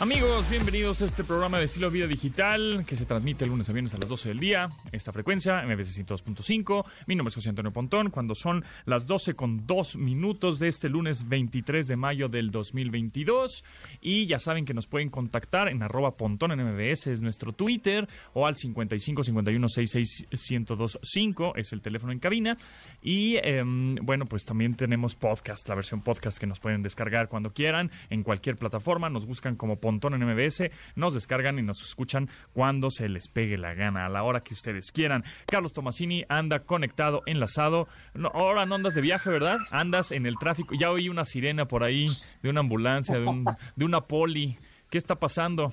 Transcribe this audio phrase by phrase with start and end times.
[0.00, 3.92] Amigos, bienvenidos a este programa de estilo vida digital que se transmite lunes a viernes
[3.92, 4.70] a las 12 del día.
[4.92, 6.86] Esta frecuencia, MBC 102.5.
[7.06, 8.08] Mi nombre es José Antonio Pontón.
[8.08, 13.62] Cuando son las 12 con 2 minutos de este lunes 23 de mayo del 2022.
[14.00, 18.08] Y ya saben que nos pueden contactar en arroba pontón en MBS, es nuestro Twitter,
[18.32, 22.56] o al 55 51 66 1025, es el teléfono en cabina.
[23.02, 27.52] Y em, bueno, pues también tenemos podcast, la versión podcast que nos pueden descargar cuando
[27.52, 29.10] quieran, en cualquier plataforma.
[29.10, 33.58] Nos buscan como Pontón en MBS, nos descargan y nos escuchan cuando se les pegue
[33.58, 35.24] la gana, a la hora que ustedes quieran.
[35.46, 37.88] Carlos Tomasini anda conectado, enlazado.
[38.14, 39.58] No, ahora no andas de viaje, ¿verdad?
[39.70, 40.74] Andas en el tráfico.
[40.78, 42.06] Ya oí una sirena por ahí
[42.42, 43.44] de una ambulancia, de, un,
[43.76, 44.56] de una poli.
[44.90, 45.72] ¿Qué está pasando?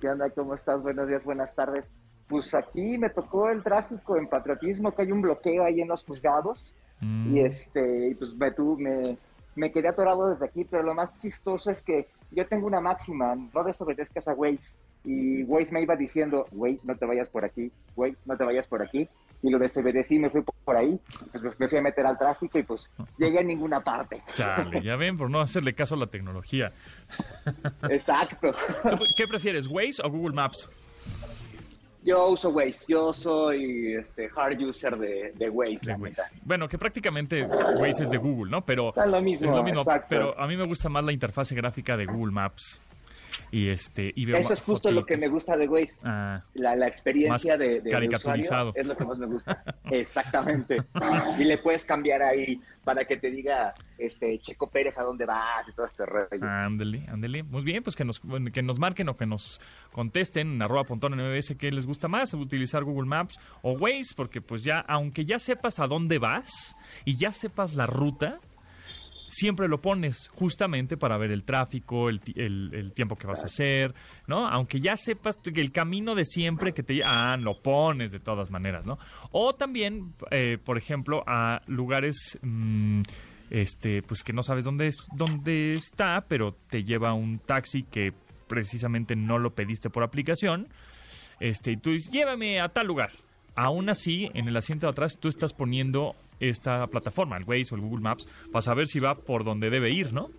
[0.00, 0.30] ¿Qué onda?
[0.30, 0.82] ¿Cómo estás?
[0.82, 1.84] Buenos días, buenas tardes.
[2.28, 6.04] Pues aquí me tocó el tráfico en patriotismo, que hay un bloqueo ahí en los
[6.04, 6.74] juzgados.
[7.00, 7.34] Mm.
[7.36, 9.18] Y este, pues me, tu, me,
[9.56, 13.34] me quedé atorado desde aquí, pero lo más chistoso es que yo tengo una máxima,
[13.34, 14.78] no desobedezcas a Waze.
[15.04, 18.66] Y Waze me iba diciendo, güey, no te vayas por aquí, güey, no te vayas
[18.66, 19.08] por aquí.
[19.42, 21.00] Y lo desobedecí, me fui por ahí,
[21.32, 24.22] pues me fui a meter al tráfico y pues llegué a ninguna parte.
[24.34, 26.70] Chale, ya ven, por no hacerle caso a la tecnología.
[27.88, 28.52] Exacto.
[28.82, 30.68] ¿Tú ¿Qué prefieres, Waze o Google Maps?
[32.02, 36.22] Yo uso Waze, yo soy este hard user de, de Waze, De la Waze.
[36.42, 38.64] Bueno, que prácticamente Waze es de Google, ¿no?
[38.64, 40.06] Pero Es lo mismo, es lo mismo, exacto.
[40.08, 42.80] pero a mí me gusta más la interfase gráfica de Google Maps.
[43.52, 46.00] Y este y veo Eso es justo lo que me gusta de Waze.
[46.04, 48.72] Ah, La, la experiencia de, de- caricaturizado.
[48.76, 49.62] es lo que más me gusta.
[49.90, 50.82] Exactamente.
[51.38, 55.68] y le puedes cambiar ahí para que te diga este Checo Pérez a dónde vas
[55.68, 56.28] y todo este rollo.
[56.42, 57.42] ándele, ándele.
[57.42, 58.20] Muy bien, pues que nos,
[58.52, 59.60] que nos marquen o que nos
[59.92, 64.14] contesten en arroba pontón en MBS qué les gusta más, utilizar Google Maps o Waze,
[64.16, 68.38] porque pues ya, aunque ya sepas a dónde vas y ya sepas la ruta,
[69.30, 73.46] siempre lo pones justamente para ver el tráfico, el, el- el tiempo que vas a
[73.46, 73.94] hacer,
[74.26, 74.46] ¿no?
[74.48, 77.00] Aunque ya sepas que el camino de siempre que te...
[77.04, 78.98] Ah, lo pones de todas maneras, ¿no?
[79.30, 82.38] O también, eh, por ejemplo, a lugares...
[82.42, 83.02] mm,
[83.50, 88.12] este, pues que no sabes dónde, es, dónde está, pero te lleva un taxi que
[88.46, 90.68] precisamente no lo pediste por aplicación.
[91.40, 93.10] Este, y tú dices, llévame a tal lugar.
[93.62, 97.74] Aún así, en el asiento de atrás tú estás poniendo esta plataforma, el Waze o
[97.74, 100.30] el Google Maps, para saber si va por donde debe ir, ¿no?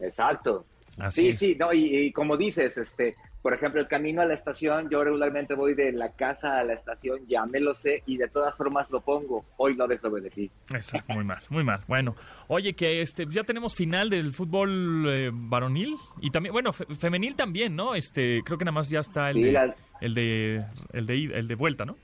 [0.00, 0.64] Exacto.
[0.98, 1.38] Así sí, es.
[1.38, 5.02] sí, no, y, y como dices, este, por ejemplo, el camino a la estación, yo
[5.02, 8.54] regularmente voy de la casa a la estación, ya me lo sé y de todas
[8.56, 9.44] formas lo pongo.
[9.56, 10.50] Hoy lo desobedecí.
[10.72, 11.80] Exacto, muy mal, muy mal.
[11.88, 12.14] Bueno,
[12.48, 17.34] oye, que este ya tenemos final del fútbol eh, varonil y también, bueno, fe- femenil
[17.34, 17.94] también, ¿no?
[17.94, 21.24] Este, creo que nada más ya está el, Sí, de, la- el de el de
[21.24, 21.96] el de vuelta, ¿no?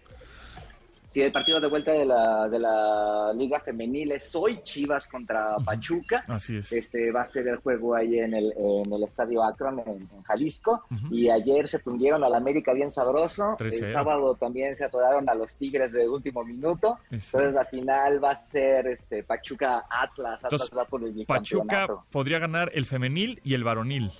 [1.19, 5.57] Sí, el partido de vuelta de la, de la Liga Femenil es hoy Chivas contra
[5.65, 6.23] Pachuca.
[6.29, 6.71] Así es.
[6.71, 10.23] Este va a ser el juego ahí en el, en el Estadio Akron en, en
[10.23, 10.85] Jalisco.
[11.11, 13.57] Y ayer se tundieron al América bien sabroso.
[13.59, 13.83] 3-0.
[13.83, 17.01] El sábado también se atoraron a los Tigres de último minuto.
[17.11, 20.45] Entonces la final va a ser este Pachuca Atlas.
[20.45, 24.13] Atlas va por el Pachuca podría ganar el femenil y el varonil.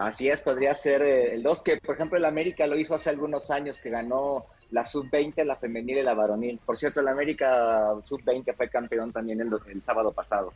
[0.00, 3.10] Así es, podría ser eh, el 2, que por ejemplo el América lo hizo hace
[3.10, 6.58] algunos años, que ganó la sub-20, la femenil y la varonil.
[6.64, 10.54] Por cierto, el América sub-20 fue campeón también el, el sábado pasado.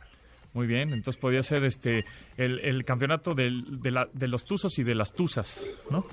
[0.53, 2.05] Muy bien, entonces podría ser este
[2.37, 6.05] el, el campeonato del- de, la- de los Tuzos y de las Tuzas, ¿no?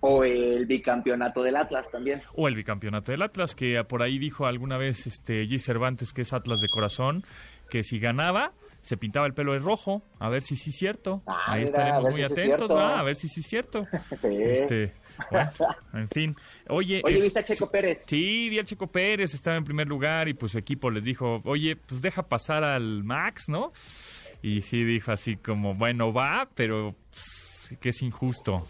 [0.00, 2.22] O el bicampeonato del Atlas también.
[2.36, 5.58] O el bicampeonato del Atlas, que por ahí dijo alguna vez este G.
[5.58, 7.24] Cervantes, que es Atlas de corazón,
[7.70, 10.02] que si ganaba, se pintaba el pelo de rojo.
[10.18, 11.22] A ver si sí es cierto.
[11.26, 12.70] Ah, ahí mira, estaremos a muy si atentos.
[12.70, 12.98] ¿va?
[12.98, 13.82] A ver si sí es cierto.
[14.20, 14.36] Sí.
[14.42, 14.92] Este,
[15.30, 15.50] bueno,
[15.94, 16.36] en fin.
[16.68, 18.04] Oye, Oye, es- ¿viste a Checo Pérez?
[18.06, 21.40] Sí, vi al Checo Pérez, estaba en primer lugar y pues su equipo les dijo,
[21.44, 23.72] oye, pues deja pasar al Max, ¿no?
[24.42, 28.66] Y sí dijo así como, bueno, va, pero pues, que es injusto.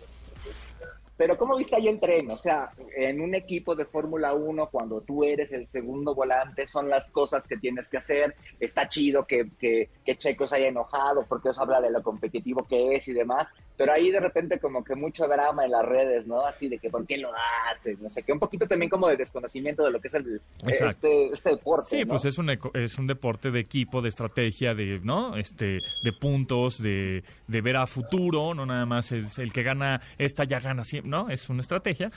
[1.22, 2.28] Pero ¿cómo viste ahí el tren?
[2.32, 6.88] O sea, en un equipo de Fórmula 1, cuando tú eres el segundo volante, son
[6.88, 8.34] las cosas que tienes que hacer.
[8.58, 12.66] Está chido que, que, que Checo se haya enojado porque eso habla de lo competitivo
[12.68, 13.46] que es y demás.
[13.76, 16.44] Pero ahí de repente como que mucho drama en las redes, ¿no?
[16.44, 17.30] Así de que ¿por qué lo
[17.70, 18.00] haces?
[18.00, 18.32] No sé qué.
[18.32, 22.00] Un poquito también como de desconocimiento de lo que es el, este, este deporte, Sí,
[22.00, 22.08] ¿no?
[22.08, 25.36] pues es un, es un deporte de equipo, de estrategia, de, ¿no?
[25.36, 30.00] Este, de puntos, de, de ver a futuro, no nada más es el que gana
[30.18, 31.28] esta ya gana siempre, ¿no?
[31.28, 32.10] Es una estrategia.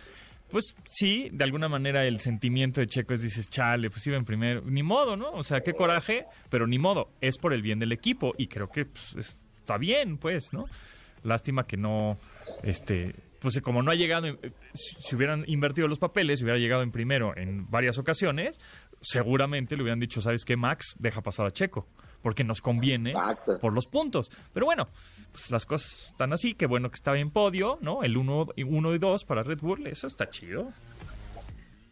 [0.49, 4.25] Pues sí, de alguna manera el sentimiento de Checo es, dices, chale, pues iba en
[4.25, 5.31] primero, ni modo, ¿no?
[5.31, 8.69] O sea, qué coraje, pero ni modo, es por el bien del equipo y creo
[8.69, 9.15] que pues,
[9.59, 10.65] está bien, pues, ¿no?
[11.23, 12.17] Lástima que no,
[12.63, 14.27] este, pues como no ha llegado,
[14.75, 18.61] si hubieran invertido los papeles, hubiera llegado en primero en varias ocasiones,
[19.01, 20.95] seguramente le hubieran dicho, ¿sabes qué, Max?
[20.99, 21.87] Deja pasar a Checo,
[22.25, 23.59] porque nos conviene Exacto.
[23.59, 24.31] por los puntos.
[24.51, 24.87] Pero bueno,
[25.31, 28.01] pues las cosas están así, que bueno que estaba en podio, ¿no?
[28.01, 30.69] El 1 uno y 2 para Red Bull, eso está chido.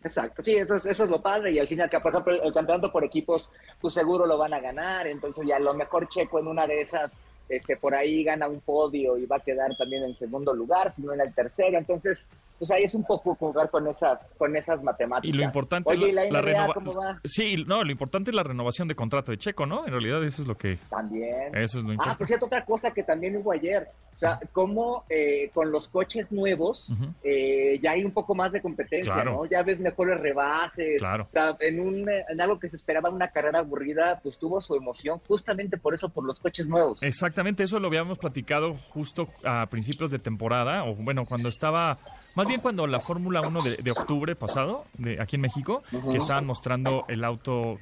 [0.03, 1.51] Exacto, sí, eso es, eso es lo padre.
[1.51, 5.06] Y al final, por ejemplo, el campeonato por equipos, pues seguro lo van a ganar.
[5.06, 8.62] Entonces, ya a lo mejor Checo en una de esas, este, por ahí gana un
[8.62, 11.77] podio y va a quedar también en segundo lugar, si no en el tercero.
[11.77, 12.25] Entonces,
[12.63, 15.33] pues ahí es un poco jugar con esas, con esas matemáticas.
[15.36, 17.19] Y lo importante Oye, ¿y es la, NBA cómo va?
[17.25, 19.86] Sí, no, lo importante es la renovación de contrato de Checo, ¿no?
[19.86, 21.54] En realidad eso es lo que También.
[21.57, 22.18] eso es lo Ah, importante.
[22.19, 26.31] por cierto, otra cosa que también hubo ayer, o sea, cómo eh, con los coches
[26.31, 27.13] nuevos Ujú.
[27.24, 29.33] eh, ya hay un poco más de competencia, Claro.
[29.33, 29.45] ¿no?
[29.45, 31.25] Ya ves mejores rebases, Claro.
[31.27, 34.74] o sea, en, un, en algo que se esperaba una carrera aburrida, pues tuvo su
[34.75, 37.04] emoción justamente por eso, por los coches nuevos.
[37.04, 41.98] Exactamente, eso lo habíamos platicado justo a principios de temporada, o bueno, cuando estaba,
[42.35, 46.18] más bien cuando la Fórmula 1 de, de octubre pasado, de aquí en México, que
[46.18, 47.80] estaban mostrando el auto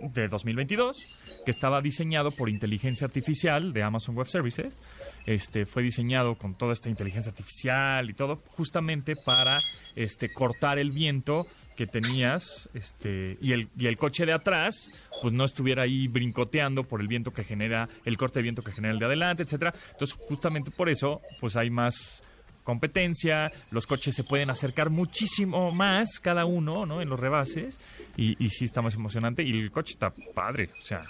[0.00, 4.80] de 2022, que estaba diseñado por inteligencia artificial de Amazon Web Services.
[5.26, 9.60] Este fue diseñado con toda esta inteligencia artificial y todo, justamente para
[9.94, 11.46] este cortar el viento
[11.76, 14.92] que tenías, este, y el, y el coche de atrás,
[15.22, 18.72] pues no estuviera ahí brincoteando por el viento que genera, el corte de viento que
[18.72, 19.74] genera el de adelante, etcétera.
[19.92, 22.22] Entonces, justamente por eso, pues hay más
[22.70, 27.02] competencia, los coches se pueden acercar muchísimo más cada uno, ¿no?
[27.02, 27.80] En los rebases
[28.16, 31.00] y, y sí está más emocionante y el coche está padre, o sea,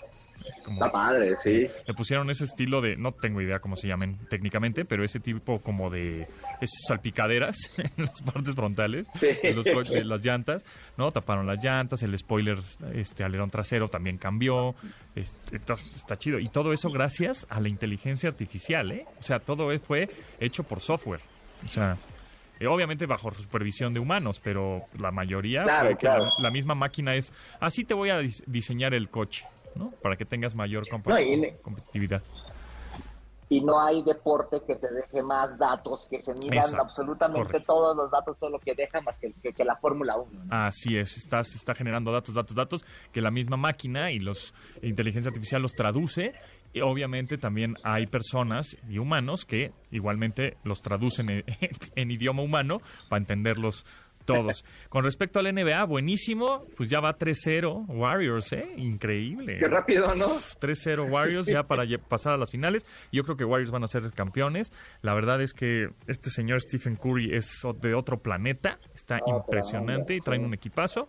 [0.64, 1.66] como Está padre, sí.
[1.86, 5.60] le pusieron ese estilo de, no tengo idea cómo se llamen técnicamente, pero ese tipo
[5.60, 6.22] como de
[6.62, 9.28] esas salpicaderas en las partes frontales Sí.
[9.42, 10.64] de, los co- de las llantas,
[10.96, 11.10] ¿no?
[11.12, 12.58] Taparon las llantas, el spoiler,
[12.94, 14.74] este alerón trasero también cambió,
[15.14, 16.38] este, está chido.
[16.38, 19.04] Y todo eso gracias a la inteligencia artificial, ¿eh?
[19.18, 20.08] O sea, todo e- fue
[20.40, 21.20] hecho por software.
[21.64, 21.96] O sea,
[22.58, 26.24] eh, obviamente bajo supervisión de humanos, pero la mayoría Claro, claro.
[26.24, 29.90] la, la misma máquina es, así te voy a dis- diseñar el coche, ¿no?
[30.02, 32.22] Para que tengas mayor No, y competitividad.
[33.52, 37.72] Y no hay deporte que te deje más datos, que se midan Exacto, absolutamente correcto.
[37.72, 40.44] todos los datos, todo lo que deja más que, que- que la Fórmula 1.
[40.44, 40.54] ¿no?
[40.66, 45.30] Así es, está, está generando datos, datos, datos, que la misma máquina y los inteligencia
[45.30, 46.32] artificial los traduce.
[46.72, 51.44] Y obviamente también hay personas y humanos que igualmente los traducen en,
[51.96, 53.84] en idioma humano para entenderlos
[54.24, 54.64] todos.
[54.88, 58.74] Con respecto al NBA, buenísimo, pues ya va 3-0 Warriors, ¿eh?
[58.76, 59.58] Increíble.
[59.58, 60.26] Qué rápido, ¿no?
[60.26, 62.86] 3-0 Warriors ya para pasar a las finales.
[63.12, 64.72] Yo creo que Warriors van a ser campeones.
[65.02, 68.78] La verdad es que este señor Stephen Curry es de otro planeta.
[68.94, 70.46] Está impresionante y traen sí.
[70.46, 71.08] un equipazo.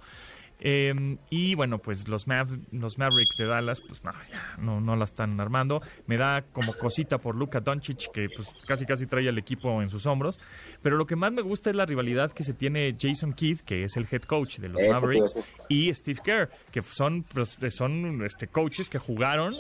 [0.64, 4.96] Eh, y bueno, pues los, Mav- los Mavericks de Dallas, pues no, ya no, no
[4.96, 5.82] la están armando.
[6.06, 9.90] Me da como cosita por Luka Doncic, que pues casi casi trae al equipo en
[9.90, 10.40] sus hombros.
[10.84, 13.84] Pero lo que más me gusta es la rivalidad que se tiene Jason Kidd, que
[13.84, 15.36] es el head coach de los Eso Mavericks,
[15.68, 19.56] y Steve Kerr, que son, pues, son este, coaches que jugaron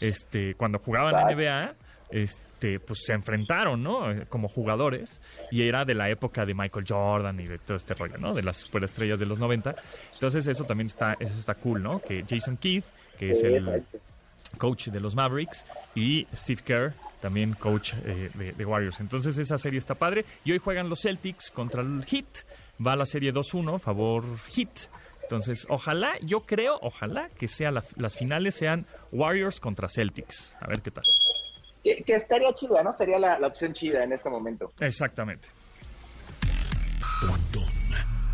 [0.00, 1.34] este, cuando jugaban Exacto.
[1.36, 1.74] NBA,
[2.10, 2.42] este,
[2.86, 4.06] pues se enfrentaron, ¿no?
[4.28, 5.20] Como jugadores,
[5.50, 8.32] y era de la época de Michael Jordan y de todo este rollo, ¿no?
[8.34, 9.74] De las superestrellas de los 90.
[10.14, 12.00] Entonces eso también está, eso está cool, ¿no?
[12.00, 12.84] Que Jason Keith,
[13.18, 13.98] que es Sí, el exacto.
[14.58, 15.64] coach de los Mavericks,
[15.94, 19.00] y Steve Kerr, también coach eh, de, de Warriors.
[19.00, 20.24] Entonces esa serie está padre.
[20.44, 22.26] Y hoy juegan los Celtics contra el Heat.
[22.84, 24.24] Va la serie 2-1, favor
[24.54, 24.88] Heat.
[25.22, 30.54] Entonces, ojalá, yo creo, ojalá que sea la- las finales sean Warriors contra Celtics.
[30.60, 31.04] A ver qué tal.
[31.84, 32.92] Que, que estaría chida, ¿no?
[32.94, 34.72] Sería la, la opción chida en este momento.
[34.80, 35.48] Exactamente.
[37.20, 37.72] Pontón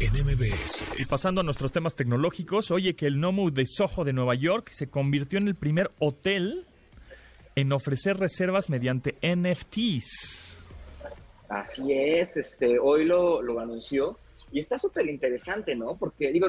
[0.00, 0.84] en MBS.
[0.98, 4.70] Y pasando a nuestros temas tecnológicos, oye que el Nomu de Soho de Nueva York
[4.72, 6.66] se convirtió en el primer hotel
[7.56, 10.58] en ofrecer reservas mediante NFTs.
[11.48, 14.16] Así es, este, hoy lo, lo anunció
[14.52, 15.96] y está súper interesante, ¿no?
[15.96, 16.46] Porque digo,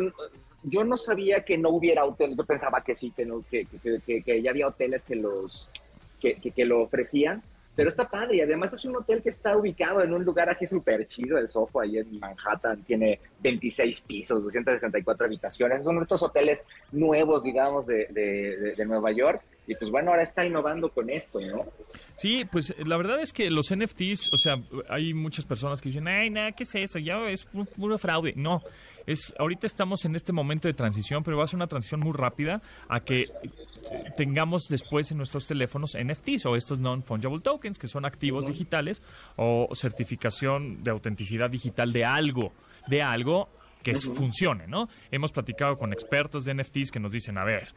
[0.63, 3.99] yo no sabía que no hubiera hoteles, yo pensaba que sí, que, no, que, que,
[4.05, 5.67] que- que ya había hoteles que los
[6.21, 7.41] que, que- que lo ofrecían,
[7.75, 10.67] pero está padre y además es un hotel que está ubicado en un lugar así
[10.67, 16.63] súper chido, el Soho, ahí en Manhattan, tiene 26 pisos, 264 habitaciones, son estos hoteles
[16.91, 21.39] nuevos, digamos, de, de- de- Nueva York y pues bueno, ahora está innovando con esto,
[21.39, 21.65] ¿no?
[22.17, 24.55] Sí, pues la verdad es que los NFTs, o sea,
[24.89, 26.99] hay muchas personas que dicen, ay, nada, ¿qué es eso?
[26.99, 28.33] Ya es pu- puro fraude.
[28.35, 28.61] No,
[29.07, 32.11] es ahorita estamos en este momento de transición, pero va a ser una transición muy
[32.13, 33.29] rápida a que eh,
[34.17, 39.01] tengamos después en nuestros teléfonos NFTs o estos non-fungible tokens, que son activos digitales
[39.37, 42.53] o certificación de autenticidad digital de algo,
[42.87, 43.49] de algo
[43.83, 44.87] que es- funcione, ¿no?
[45.11, 47.69] Hemos platicado con expertos de NFTs que nos dicen, a ver,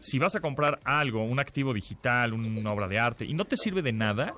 [0.00, 3.56] si vas a comprar algo, un activo digital, una obra de arte, y no te
[3.56, 4.34] sirve de nada,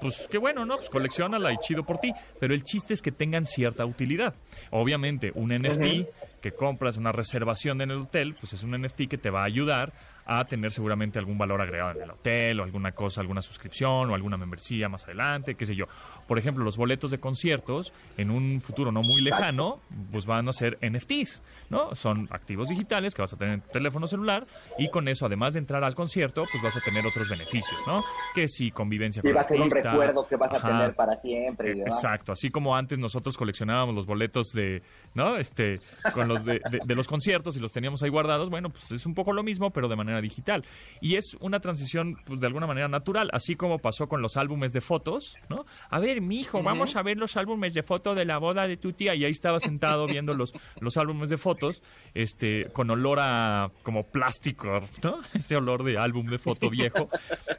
[0.00, 0.76] pues qué bueno, ¿no?
[0.76, 2.12] Pues coleccionala y chido por ti.
[2.38, 4.34] Pero el chiste es que tengan cierta utilidad.
[4.70, 6.06] Obviamente, un NFT
[6.40, 9.46] que compras una reservación en el hotel, pues es un NFT que te va a
[9.46, 9.92] ayudar
[10.26, 14.14] a tener seguramente algún valor agregado en el hotel o alguna cosa, alguna suscripción o
[14.14, 15.86] alguna membresía más adelante, qué sé yo.
[16.28, 20.52] Por ejemplo, los boletos de conciertos en un futuro no muy lejano, pues van a
[20.52, 21.94] ser NFTs, ¿no?
[21.94, 24.46] Son activos digitales que vas a tener en tu teléfono celular
[24.78, 28.02] y con eso, además de entrar al concierto, pues vas a tener otros beneficios, ¿no?
[28.34, 30.68] Que si convivencia y con va a ser un recuerdo que vas a ajá.
[30.68, 31.72] tener para siempre.
[31.72, 32.02] y demás.
[32.02, 34.82] Exacto, así como antes nosotros coleccionábamos los boletos de,
[35.14, 35.36] ¿no?
[35.36, 35.80] Este,
[36.14, 39.06] con los de, de- de los conciertos y los teníamos ahí guardados, bueno, pues es
[39.06, 40.64] un poco lo mismo, pero de manera digital.
[41.00, 44.72] Y es una transición, pues de alguna manera natural, así como pasó con los álbumes
[44.72, 45.64] de fotos, ¿no?
[45.90, 48.76] A ver, mi hijo, vamos a ver los álbumes de foto de la boda de
[48.76, 49.14] tu tía.
[49.14, 51.82] Y ahí estaba sentado viendo los, los álbumes de fotos,
[52.14, 55.20] este, con olor a como plástico, ¿no?
[55.34, 57.08] Ese olor de álbum de foto viejo.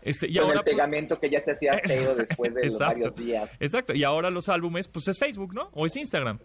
[0.01, 2.79] Este, y Con ahora, el pues, pegamento que ya se hacía feo después de los
[2.79, 3.49] varios días.
[3.59, 5.69] Exacto, y ahora los álbumes, pues es Facebook, ¿no?
[5.73, 6.39] O es Instagram.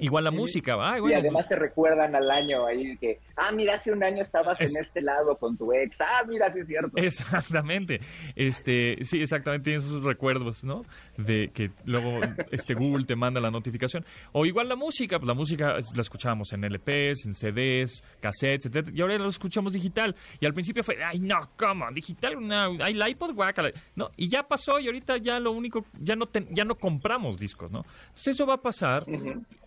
[0.00, 3.92] Igual la música, ay, y además te recuerdan al año ahí que, ah, mira, hace
[3.92, 6.00] un año estabas Es- en este lado con tu ex.
[6.00, 6.90] Ah, mira, sí es cierto.
[6.96, 8.00] Exactamente.
[8.36, 10.82] Este, sí, exactamente tienes esos recuerdos, ¿no?
[11.16, 14.04] De que luego este Google te manda la notificación.
[14.32, 18.92] O igual la música, pues la música la escuchábamos en LPs, en CDs, cassettes, etcétera,
[18.96, 20.14] y ahora lo escuchamos digital.
[20.40, 21.86] Y al principio fue, ay, no, ¿cómo?
[21.92, 23.70] Digital, no, hay el iPod, guácala.
[23.94, 27.38] No, y ya pasó y ahorita ya lo único, ya no ten- ya no compramos
[27.38, 27.84] discos, ¿no?
[28.08, 29.04] Entonces eso va a pasar.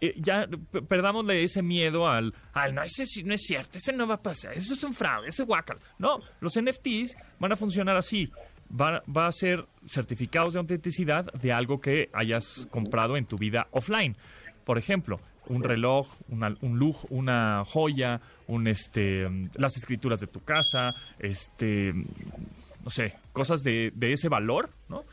[0.05, 0.45] Eh, ya
[0.89, 4.22] perdámosle ese miedo al, ay, no, ese sí no es cierto, ese no va a
[4.22, 5.77] pasar, eso es un fraude, ese guacal.
[5.98, 8.29] No, los NFTs van a funcionar así.
[8.69, 13.67] Va, va a ser certificados de autenticidad de algo que hayas comprado en tu vida
[13.72, 14.17] offline.
[14.65, 20.41] Por ejemplo, un reloj, una- un lujo, una joya, un este, las escrituras de tu
[20.43, 25.03] casa, este, no sé, cosas de, de ese valor, ¿no?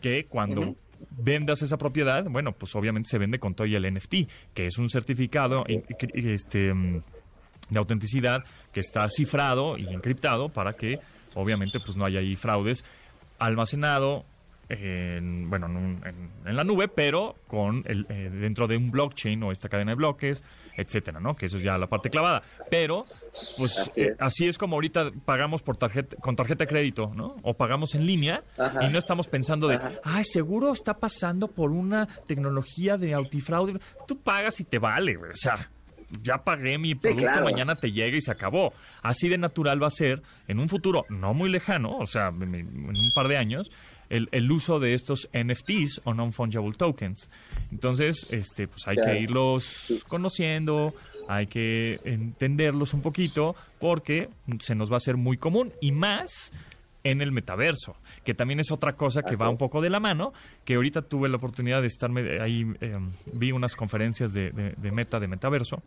[0.00, 0.74] Que cuando
[1.10, 4.14] vendas esa propiedad, bueno, pues obviamente se vende con todo y el NFT,
[4.54, 5.82] que es un certificado y-
[6.32, 7.00] este, mm,
[7.70, 10.98] de autenticidad que está cifrado y encriptado para que
[11.34, 12.84] obviamente pues no haya ahí fraudes
[13.38, 14.24] almacenado
[14.68, 16.00] en, bueno, en-
[16.46, 19.96] en la nube, pero con el, eh, dentro de un blockchain o esta cadena de
[19.96, 20.42] bloques,
[20.76, 21.34] etcétera, ¿no?
[21.34, 22.42] Que eso es ya la parte clavada.
[22.70, 23.04] Pero,
[23.58, 24.16] pues Así eh, es.
[24.20, 27.36] así es como ahorita pagamos por tarjeta, con tarjeta de crédito, ¿no?
[27.42, 28.84] O pagamos en línea Ajá.
[28.84, 29.92] y no estamos pensando de, Ajá.
[30.04, 33.78] ay, seguro está pasando por una tecnología de antifraude.
[34.06, 35.30] Tú pagas y te vale, güey.
[35.32, 35.70] O sea,
[36.22, 37.44] ya pagué mi producto, claro.
[37.44, 38.72] mañana te llega y se acabó.
[39.02, 42.54] Así de natural va a ser en un futuro no muy lejano, o sea, en
[42.96, 43.70] un par de años,
[44.12, 47.28] el, el uso de estos NFTs o non-fungible tokens.
[47.70, 49.12] Entonces, este, pues hay Claro.
[49.12, 50.94] que irlos conociendo,
[51.28, 54.28] hay que entenderlos un poquito, porque
[54.60, 56.52] se nos va a hacer muy común y más
[57.04, 59.98] en el metaverso, que también es otra cosa que Así va un poco de la
[59.98, 60.32] mano,
[60.64, 62.92] que ahorita tuve la oportunidad de estarme ahí, eh,
[63.32, 65.82] vi unas conferencias de, de- de meta, de metaverso,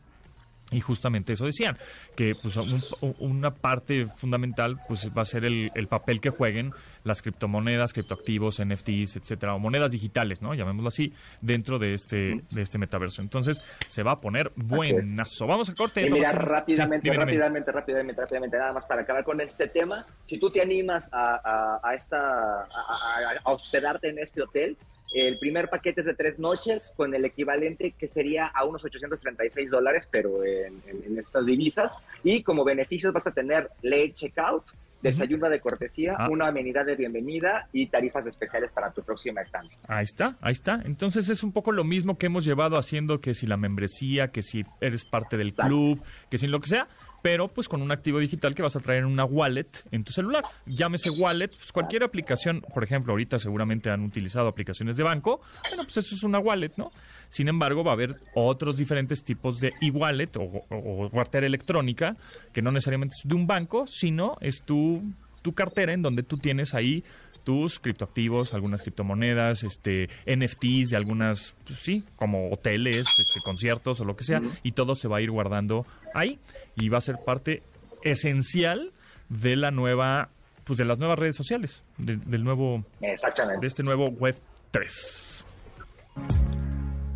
[0.72, 1.78] y justamente eso decían,
[2.16, 2.84] que pues un-
[3.20, 6.72] una parte fundamental pues va a ser el, el papel que jueguen
[7.04, 10.56] las criptomonedas, criptoactivos, NFTs, etcétera, o monedas digitales, ¿no?
[10.56, 13.22] Llamémoslo así, dentro de este, de este metaverso.
[13.22, 15.46] Entonces, se va a poner buenazo.
[15.46, 16.02] Vamos a corte.
[16.02, 17.24] Y mira, rápidamente, dime.
[17.24, 20.06] rápidamente, rápidamente, rápidamente, nada más para acabar con este tema.
[20.26, 24.76] Si tú te animas a, a- a esta, a, a- a hospedarte en este hotel,
[25.14, 29.70] el primer paquete es de tres noches con el equivalente que sería a unos 836
[29.72, 31.92] dólares, pero en, en- en estas divisas.
[32.24, 34.64] Y como beneficios vas a tener late checkout,
[35.02, 36.30] desayuno de cortesía, Ah.
[36.32, 39.80] una amenidad de bienvenida y tarifas especiales para tu próxima estancia.
[39.88, 40.82] Ahí está, ahí está.
[40.84, 44.42] Entonces es un poco lo mismo que hemos llevado haciendo que si la membresía, que
[44.42, 45.68] si eres parte del Exacto.
[45.70, 46.88] club, que si lo que sea,
[47.26, 50.14] pero pues con un activo digital que vas a traer en una wallet en tu
[50.14, 50.44] celular.
[50.68, 55.86] Llámese wallet, pues cualquier aplicación, por ejemplo, ahorita seguramente han utilizado aplicaciones de banco, bueno,
[55.86, 56.92] pues eso es una wallet, ¿no?
[57.30, 62.16] Sin embargo, va a haber otros diferentes tipos de e-wallet o, o, o cartera electrónica,
[62.54, 65.02] que no necesariamente es de un banco, sino es tu,
[65.42, 67.04] tu cartera en donde tú tienes ahí
[67.46, 74.04] tus criptoactivos, algunas criptomonedas, este, NFTs de algunas, pues, sí, como hoteles, este, conciertos o
[74.06, 76.40] lo que sea, y todo se va a ir guardando ahí
[76.76, 77.64] y va a ser parte
[78.04, 78.92] esencial
[79.30, 80.30] de la nueva,
[80.66, 83.66] pues de las nuevas redes sociales, de- del nuevo, de Exactamente.
[83.68, 84.36] este nuevo Web
[84.72, 85.46] 3.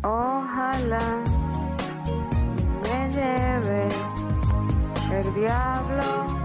[0.02, 1.22] Ojalá
[2.82, 3.88] me lleve
[5.12, 6.39] el diablo.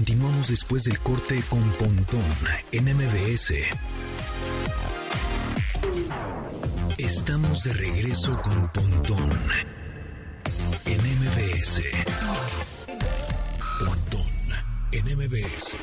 [0.00, 2.24] Continuamos después del corte con Pontón
[2.72, 3.52] en MBS.
[6.96, 9.38] Estamos de regreso con Pontón
[10.86, 11.82] en MBS.
[13.78, 14.32] Pontón
[14.92, 15.76] en MBS.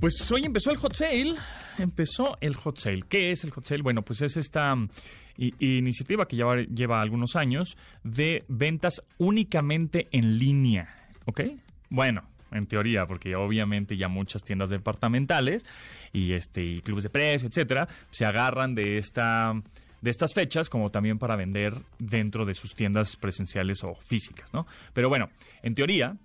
[0.00, 1.36] Pues hoy empezó el hot sale.
[1.78, 3.02] Empezó el hot sale.
[3.08, 3.82] ¿Qué es el hot sale?
[3.82, 4.88] Bueno, pues es esta mm,
[5.60, 10.88] iniciativa que lleva, lleva algunos años de ventas únicamente en línea.
[11.26, 11.42] ¿Ok?
[11.90, 15.64] Bueno, en teoría, porque obviamente ya muchas tiendas departamentales
[16.12, 19.52] y este y clubes de precio, etcétera, se agarran de esta
[20.00, 24.66] de estas fechas como también para vender dentro de sus tiendas presenciales o físicas, ¿no?
[24.92, 25.28] Pero bueno,
[25.62, 26.16] en teoría,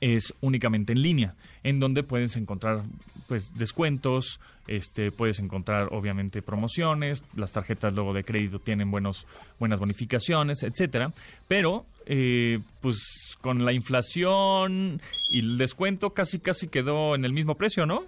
[0.00, 2.82] es únicamente en línea, en donde puedes encontrar
[3.28, 9.26] pues descuentos, este puedes encontrar obviamente promociones, las tarjetas luego de crédito tienen buenos
[9.58, 11.12] buenas bonificaciones, etcétera,
[11.48, 17.56] pero eh, pues con la inflación y el descuento casi casi quedó en el mismo
[17.56, 18.04] precio, ¿no?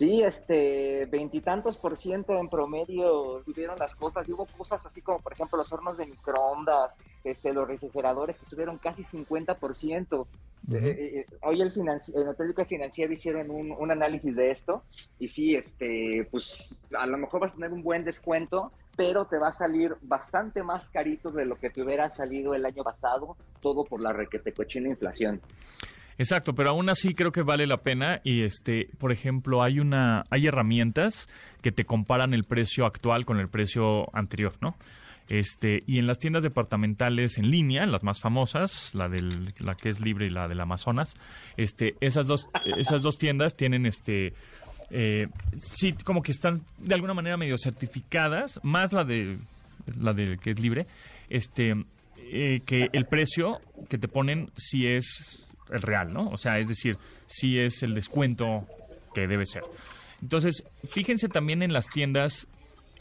[0.00, 4.26] Sí, este, veintitantos por ciento en promedio tuvieron las cosas.
[4.26, 8.46] Y hubo cosas así como, por ejemplo, los hornos de microondas, este, los refrigeradores que
[8.46, 9.58] tuvieron casi 50%.
[9.58, 10.26] por ciento.
[10.66, 10.76] Ujú.
[10.78, 14.84] Eh, eh, hoy el financi- en el periódico financiero hicieron un, un análisis de esto
[15.18, 19.36] y sí, este, pues a lo mejor vas a tener un buen descuento, pero te
[19.36, 23.36] va a salir bastante más carito de lo que te hubiera salido el año pasado,
[23.60, 25.42] todo por la requete cochina inflación.
[26.20, 30.24] Exacto, pero aún así creo que vale la pena y este, por ejemplo, hay una
[30.28, 31.30] hay herramientas
[31.62, 34.76] que te comparan el precio actual con el precio anterior, ¿no?
[35.30, 39.88] Este, y en las tiendas departamentales en línea, las más famosas, la del la que
[39.88, 41.14] es libre y la del Amazonas,
[41.56, 44.34] este, esas dos esas dos tiendas tienen este
[44.90, 49.38] eh, sí como que están de alguna manera medio certificadas, más la de
[49.98, 50.86] la de que es libre,
[51.30, 51.82] este
[52.18, 56.28] eh, que el precio que te ponen sí es el real, ¿no?
[56.28, 56.96] O sea, es decir,
[57.26, 58.66] sí es el descuento
[59.14, 59.62] que debe ser.
[60.22, 62.46] Entonces, fíjense también en las tiendas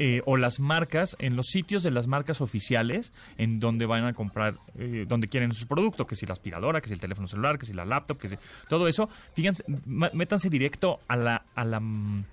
[0.01, 4.13] eh, o las marcas, en los sitios de las marcas oficiales, en donde van a
[4.13, 7.59] comprar, eh, donde quieren sus productos, que si la aspiradora, que si el teléfono celular,
[7.59, 8.38] que si la laptop, que si
[8.69, 12.23] todo eso, fíjense, métanse directo a la, a la, mm,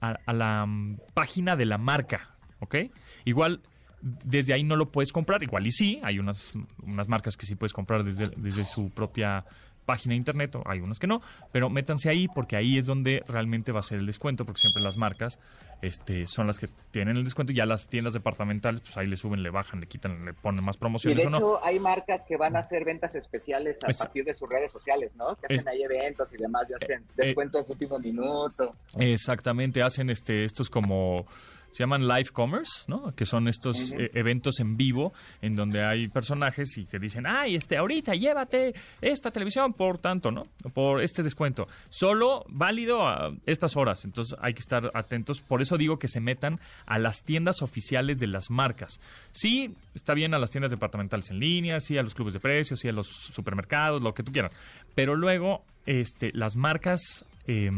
[0.00, 2.76] a, a la mm, página de la marca, ¿ok?
[3.24, 3.60] Igual
[4.02, 7.54] desde ahí no lo puedes comprar, igual y sí, hay unas, unas marcas que sí
[7.54, 9.44] puedes comprar desde, desde su propia
[9.86, 13.20] página de internet, o hay unas que no, pero métanse ahí porque ahí es donde
[13.26, 15.40] realmente va a ser el descuento, porque siempre las marcas
[15.82, 19.16] este, son las que tienen el descuento y ya las tiendas departamentales, pues ahí le
[19.16, 21.36] suben, le bajan, le quitan, le ponen más Y promociones de o no.
[21.38, 24.70] hecho hay marcas que van a hacer ventas especiales a Es- partir de sus redes
[24.70, 25.34] sociales, ¿no?
[25.34, 28.76] Que hacen Es- ahí eventos y demás, y hacen eh, descuentos de último minuto.
[28.96, 31.26] Exactamente, hacen este estos como
[31.72, 33.14] se llaman live commerce, ¿no?
[33.14, 37.56] Que son estos eh, eventos en vivo en donde hay personajes y que dicen, ay,
[37.56, 40.46] este, ahorita llévate esta televisión por tanto, ¿no?
[40.74, 41.66] Por este descuento.
[41.88, 44.04] Solo válido a estas horas.
[44.04, 45.40] Entonces hay que estar atentos.
[45.40, 49.00] Por eso digo que se metan a las tiendas oficiales de las marcas.
[49.30, 52.80] Sí, está bien a las tiendas departamentales en línea, sí a los clubes de precios,
[52.80, 54.52] sí a los supermercados, lo que tú quieras.
[54.94, 57.70] Pero luego, este, las marcas, eh,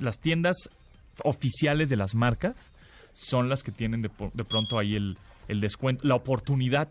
[0.00, 0.68] las tiendas
[1.22, 2.72] oficiales de las marcas
[3.16, 5.16] son las que tienen de, de pronto ahí el,
[5.48, 6.90] el descuento, la oportunidad,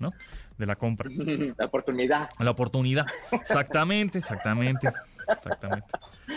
[0.00, 0.10] ¿no?
[0.58, 1.08] De la compra.
[1.56, 2.28] La oportunidad.
[2.38, 3.06] La oportunidad.
[3.30, 4.88] Exactamente, exactamente.
[5.28, 5.86] Exactamente.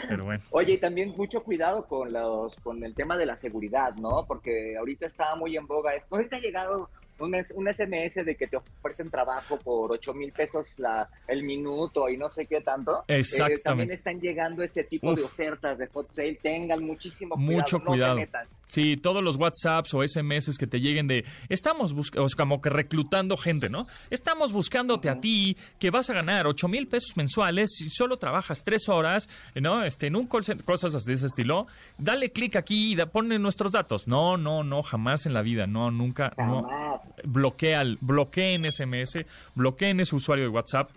[0.08, 0.44] Pero bueno.
[0.52, 4.24] Oye, y también mucho cuidado con los con el tema de la seguridad, ¿no?
[4.28, 5.92] Porque ahorita está muy en boga.
[6.12, 10.78] ¿No ha llegado un, un SMS de que te ofrecen trabajo por 8 mil pesos
[10.80, 13.04] la, el minuto y no sé qué tanto?
[13.08, 13.64] Eh, Exactamente.
[13.64, 16.36] también están llegando ese tipo de ofertas de hot sale.
[16.42, 17.58] Tengan muchísimo cuidado.
[17.58, 18.16] Mucho no cuidado.
[18.16, 18.48] se metan.
[18.74, 23.38] Sí, todos los WhatsApps o SMS que te lleguen de estamos buscando, como que reclutando
[23.38, 23.86] gente, ¿no?
[24.10, 28.64] Estamos buscándote a ti, que vas a ganar 8 mil pesos mensuales si solo trabajas
[28.64, 29.84] tres horas, ¿no?
[29.84, 31.68] Este, en un call center, cosas de ese estilo.
[32.00, 34.08] Dale clic aquí y da, ponle nuestros datos.
[34.08, 36.64] No, no, no, jamás en la vida, no, nunca, no.
[36.64, 37.02] Jamás.
[37.26, 40.90] Bloquea, bloqueen SMS, bloqueen ese usuario de WhatsApp,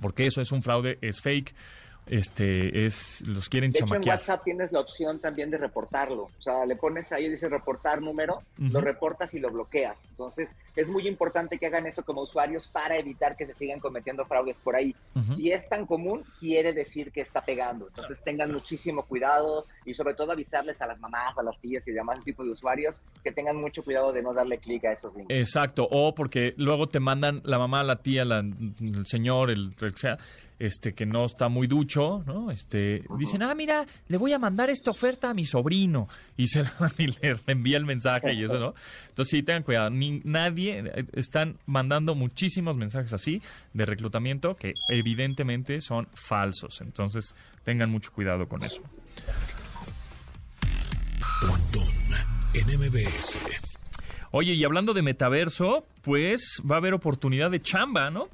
[0.00, 1.54] porque eso es un fraude, es fake,
[2.10, 4.08] este, es, los quieren De hecho, en.
[4.10, 6.24] WhatsApp tienes la opción también de reportarlo.
[6.24, 10.08] O sea, le pones ahí, dice reportar número, lo reportas y lo bloqueas.
[10.10, 14.24] Entonces, es muy importante que hagan eso como usuarios para evitar que se sigan cometiendo
[14.26, 14.94] fraudes por ahí.
[15.34, 17.88] Si es tan común, quiere decir que está pegando.
[17.88, 21.92] Entonces, tengan muchísimo cuidado y sobre todo avisarles a las mamás, a las tías y
[21.92, 25.32] demás tipo de usuarios que tengan mucho cuidado de no darle clic a esos links.
[25.34, 29.96] Exacto, o porque luego te mandan la mamá, la tía, la- el señor, el, el
[29.96, 30.18] sea,
[30.58, 32.50] este que no está muy ducho, ¿no?
[32.50, 36.62] Este, dicen, ah, mira, le voy a mandar esta oferta a mi sobrino y se
[36.62, 38.74] la, y le envía el mensaje y eso, ¿no?
[39.08, 39.90] Entonces sí, tengan cuidado.
[39.90, 43.40] Ni, nadie, eh, están mandando muchísimos mensajes así
[43.72, 46.80] de reclutamiento que evidentemente son falsos.
[46.80, 48.82] Entonces tengan mucho cuidado con eso.
[51.40, 51.88] Pontón
[52.54, 53.38] en MBS.
[54.30, 58.28] Oye, y hablando de metaverso, pues va a haber oportunidad de chamba, ¿no?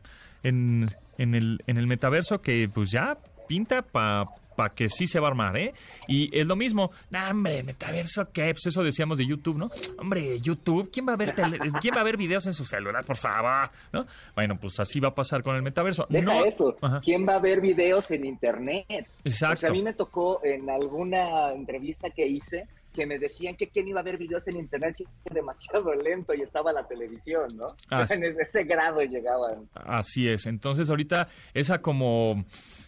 [0.45, 3.17] en, en, el, en el metaverso que pues ya
[3.49, 5.75] pinta para pa que sí se va a armar, ¿eh?
[6.07, 8.53] Y es lo mismo, nah, hombre, metaverso, ¿qué?
[8.53, 9.69] Pues eso decíamos de YouTube, ¿no?
[9.99, 13.05] Hombre, YouTube, ¿quién va a ver tele- quién va a ver videos en su celular,
[13.05, 13.69] por favor?
[13.93, 14.07] ¿No?
[14.37, 16.07] Bueno, pues así va a pasar con el metaverso.
[16.09, 16.77] Deja No- eso.
[16.81, 17.01] Ajá.
[17.05, 19.09] ¿Quién va a ver videos en internet?
[19.25, 19.57] Exacto.
[19.57, 23.89] Sea, a mí me tocó en alguna entrevista que hice que me decían que quién
[23.89, 27.67] iba a ver videos en internet si era demasiado lento y estaba la televisión, ¿no?
[27.67, 29.69] O Ah, sea, en ese grado llegaban.
[29.75, 30.47] Así es.
[30.47, 32.45] Entonces ahorita esa como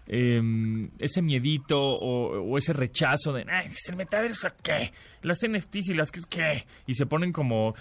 [0.06, 4.92] em, ese miedito o, o ese rechazo de, ay, ¿es el metaverso qué?
[5.22, 6.64] Las NFTs y las que- qué?
[6.86, 7.74] Y se ponen como,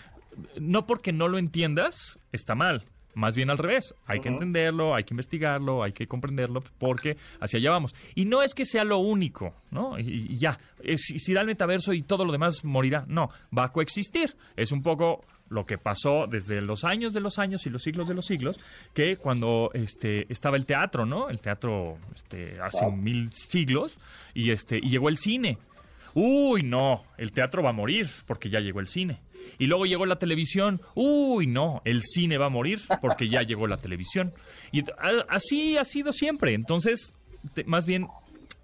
[0.60, 2.84] no porque no lo entiendas, está mal.
[3.16, 7.60] Más bien al revés, hay que entenderlo, hay que investigarlo, hay que comprenderlo, porque hacia
[7.60, 7.96] allá vamos.
[8.14, 9.98] Y no es que sea lo único, ¿no?
[9.98, 13.06] Y, y ya, es, irá el metaverso y todo lo demás morirá.
[13.08, 14.36] No, va a coexistir.
[14.56, 18.08] Es un poco lo que pasó desde los años de los años y los siglos
[18.08, 18.60] de los siglos,
[18.94, 21.30] que cuando este, estaba el teatro, ¿no?
[21.30, 23.98] El teatro este, hace mil siglos,
[24.34, 25.58] y, este, y llegó el cine.
[26.16, 29.20] Uy, no, el teatro va a morir porque ya llegó el cine.
[29.60, 30.82] Y luego llegó la televisión.
[30.96, 34.34] Uy, no, el cine va a morir porque ya llegó la televisión.
[34.72, 34.84] Y
[35.30, 36.54] así ha sido siempre.
[36.56, 37.14] Entonces,
[37.54, 38.08] te- más bien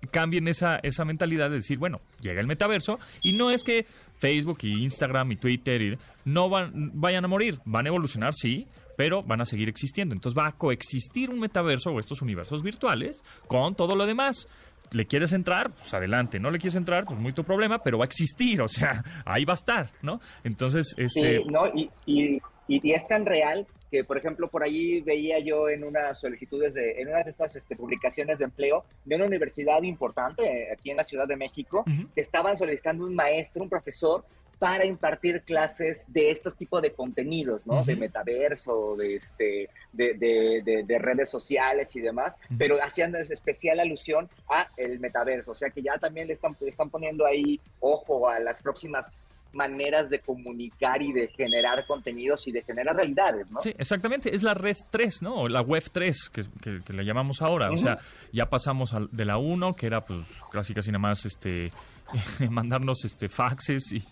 [0.09, 3.85] cambien esa, esa mentalidad de decir, bueno, llega el metaverso y no es que
[4.17, 8.65] Facebook y Instagram y Twitter no van, vayan a morir, van a evolucionar, sí,
[8.97, 10.15] pero van a seguir existiendo.
[10.15, 14.47] Entonces va a coexistir un metaverso o estos universos virtuales con todo lo demás.
[14.91, 15.71] ¿Le quieres entrar?
[15.71, 16.39] Pues adelante.
[16.39, 17.06] ¿No le quieres entrar?
[17.06, 20.19] Pues muy tu problema, pero va a existir, o sea, ahí va a estar, ¿no?
[20.43, 21.38] Entonces, este...
[21.38, 21.67] Sí, ¿no?
[21.73, 22.36] Y, y,
[22.67, 26.73] y, y es tan real que, por ejemplo, por ahí veía yo en unas solicitudes
[26.73, 30.91] de, en unas de estas este, publicaciones de empleo de una universidad importante eh, aquí
[30.91, 34.25] en la Ciudad de México, que estaban solicitando un maestro, un profesor,
[34.62, 37.84] para impartir clases de estos tipos de contenidos, ¿no?
[37.84, 43.80] De metaverso, de, este, de, de, de- de redes sociales y demás, pero hacían especial
[43.80, 47.60] alusión a el metaverso, o sea que ya también le están, le están poniendo ahí
[47.80, 49.12] ojo a las próximas
[49.53, 53.59] maneras de comunicar y de generar contenidos y de generar realidades, ¿no?
[53.61, 54.33] Sí, exactamente.
[54.33, 55.47] Es la red 3, ¿no?
[55.47, 57.71] La web 3, que, que, que le llamamos ahora.
[57.71, 57.99] O sea,
[58.31, 61.71] ya pasamos al- de la 1, que era, pues, casi casi nada más, este,
[62.49, 64.03] mandarnos este, faxes y,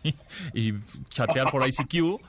[0.53, 0.73] y
[1.09, 2.19] chatear por ICQ.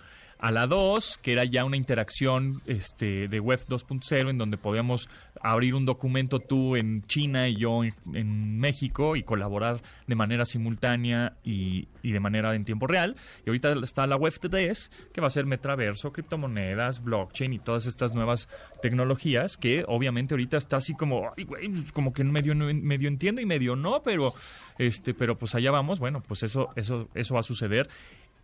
[0.41, 5.11] A la 2, que era ya una interacción este, de web 2.0, en donde podíamos
[5.43, 11.35] abrir un documento tú en China y yo en, México y colaborar de manera simultánea
[11.45, 13.17] y, y de manera en tiempo real.
[13.45, 17.87] Y ahorita está la web 3, que va a ser metaverso, criptomonedas, blockchain y todas
[17.87, 18.49] estas nuevas
[18.81, 23.41] tecnologías que obviamente ahorita está así como, ay, güey, pues, como que medio, medio entiendo
[23.43, 24.33] y medio no, pero,
[24.79, 26.01] este, pero pues allá vamos.
[26.01, 27.89] Bueno, pues eso, eso, eso va a suceder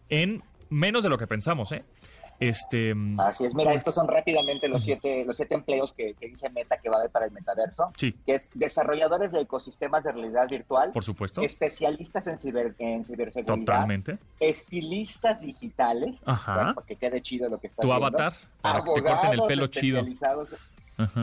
[0.08, 1.84] en menos de lo que pensamos, ¿eh?
[2.38, 6.50] Este, Así es, mira, estos son rápidamente los siete, los siete empleos que, que dice
[6.50, 10.12] Meta que va a haber para el metaverso, sí, que es desarrolladores de ecosistemas de
[10.12, 14.18] realidad virtual, por supuesto, especialistas en, ciber, en ciberseguridad, totalmente.
[14.38, 16.74] estilistas digitales, Ajá.
[16.74, 19.42] para que quede chido lo que está Tu haciendo, avatar, para que te corten el
[19.46, 20.06] pelo chido.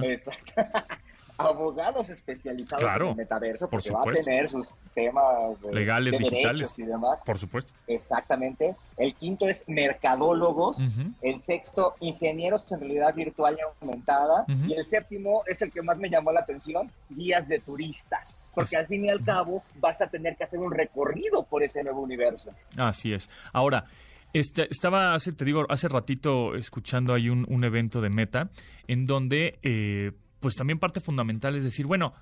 [0.02, 0.54] Exacto.
[1.38, 6.12] Abogados especializados Claro, en el metaverso, por porque va a tener sus temas de, Legales,
[6.14, 6.78] de digitales.
[6.80, 7.22] y demás.
[7.26, 7.74] Por supuesto.
[7.88, 8.76] Exactamente.
[8.98, 10.78] El quinto es mercadólogos.
[11.22, 14.46] El sexto, ingenieros en realidad virtual y aumentada.
[14.48, 18.40] Y el séptimo es el que más me llamó la atención, guías de turistas.
[18.54, 21.84] Porque al fin y al cabo vas a tener que hacer un recorrido por ese
[21.84, 22.52] nuevo universo.
[22.78, 23.30] Así es.
[23.52, 23.86] Ahora,
[24.34, 28.50] este, estaba hace, te digo, hace ratito escuchando ahí un, un evento de Meta
[28.88, 30.12] en donde, eh,
[30.44, 32.14] pues también parte fundamental es decir, bueno,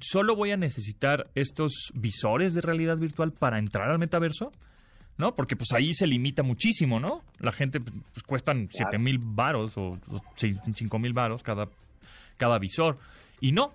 [0.00, 4.52] solo voy a necesitar estos visores de realidad virtual para entrar al metaverso,
[5.16, 5.34] ¿no?
[5.34, 7.22] Porque pues ahí se limita muchísimo, ¿no?
[7.38, 8.90] La gente pues, cuestan Claro.
[8.90, 9.98] 7 mil varos o
[10.34, 11.68] 5 mil varos cada,
[12.36, 12.98] cada visor.
[13.40, 13.72] Y no.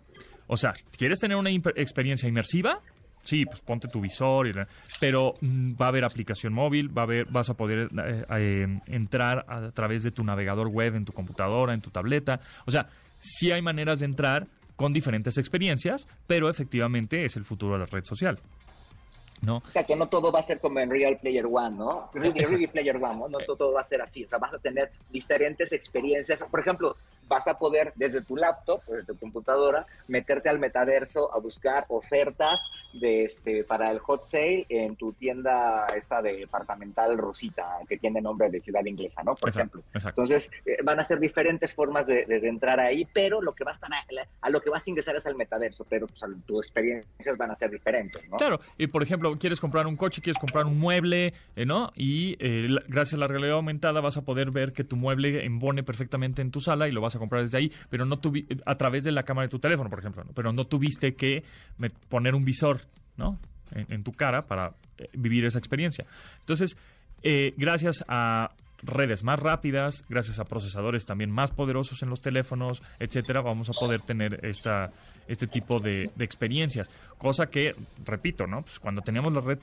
[0.48, 2.80] O sea, ¿quieres tener una experiencia inmersiva?
[3.24, 4.68] Sí, pues ponte tu visor, y la-
[5.00, 8.80] pero mm, va a haber aplicación móvil, va a haber, vas a poder eh, eh,
[8.88, 12.40] entrar a través de tu navegador web en tu computadora, en tu tableta.
[12.66, 12.90] O sea,
[13.22, 17.86] sí hay maneras de entrar con diferentes experiencias, pero efectivamente es el futuro de la
[17.86, 18.40] red social.
[19.42, 19.58] ¿No?
[19.58, 22.12] O sea, que no todo va a ser como en Real Player One, ¿no?
[22.14, 23.28] Ready Player One, ¿no?
[23.28, 24.24] No todo, todo va a ser así.
[24.24, 26.44] O sea, vas a tener diferentes experiencias.
[26.44, 26.96] Por ejemplo,
[27.28, 32.60] vas a poder desde tu laptop, desde tu computadora, meterte al metaverso a buscar ofertas
[32.94, 38.22] de este para el hot sale en tu tienda esta de departamental Rosita, que tiene
[38.22, 39.36] nombre de ciudad inglesa, ¿no?
[39.36, 39.84] Por Exacto, ejemplo.
[39.94, 40.22] exacto.
[40.22, 43.64] Entonces, eh, van a ser diferentes formas de, de- de entrar ahí, pero lo que
[43.64, 46.66] va a a, a lo que vas a ingresar es al metaverso, pero pues, tus
[46.66, 48.38] experiencias van a ser diferentes, ¿no?
[48.38, 51.92] Claro, y por ejemplo, quieres comprar un coche, quieres comprar un mueble, eh, ¿no?
[51.96, 55.46] Y eh, la- gracias a la realidad aumentada vas a poder ver que tu mueble
[55.46, 58.48] embone perfectamente en tu sala y lo vas a comprar desde ahí, pero no tuvi
[58.66, 60.32] a través de la cámara de tu teléfono, por ejemplo, ¿no?
[60.34, 61.44] pero no tuviste que
[62.10, 62.82] poner un visor,
[63.18, 63.40] ¿no?
[63.74, 66.06] En, en tu cara para eh, vivir esa experiencia.
[66.40, 66.76] Entonces,
[67.24, 68.52] eh, gracias a
[68.84, 73.74] redes más rápidas, gracias a procesadores también más poderosos en los teléfonos, etcétera, vamos a
[73.74, 74.92] poder tener esta,
[75.28, 76.90] este tipo de, de experiencias.
[77.18, 78.64] Cosa que, repito, ¿no?
[78.64, 79.60] Pues cuando teníamos la red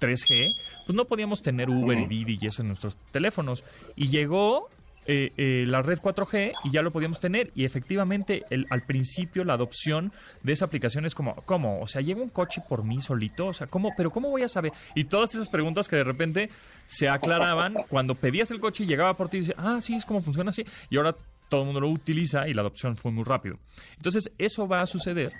[0.00, 0.54] 3G,
[0.86, 3.64] pues no podíamos tener Uber y Didi y eso en nuestros teléfonos.
[3.96, 4.68] Y llegó
[5.12, 7.50] eh, eh, la red 4G y ya lo podíamos tener.
[7.56, 10.12] Y efectivamente, al principio la adopción
[10.44, 11.80] de esa aplicación es como, ¿cómo?
[11.80, 13.90] O sea, llega un coche por mí solito, o sea, ¿cómo?
[13.96, 14.72] Pero ¿cómo voy a saber?
[14.94, 16.48] Y todas esas preguntas que de repente
[16.86, 20.04] se aclaraban cuando pedías el coche y llegaba por ti y dices, ah, sí, es
[20.04, 20.64] como funciona así.
[20.90, 21.16] Y ahora
[21.48, 23.58] todo el mundo lo utiliza y la adopción fue muy rápido.
[23.96, 25.32] Entonces, eso va a suceder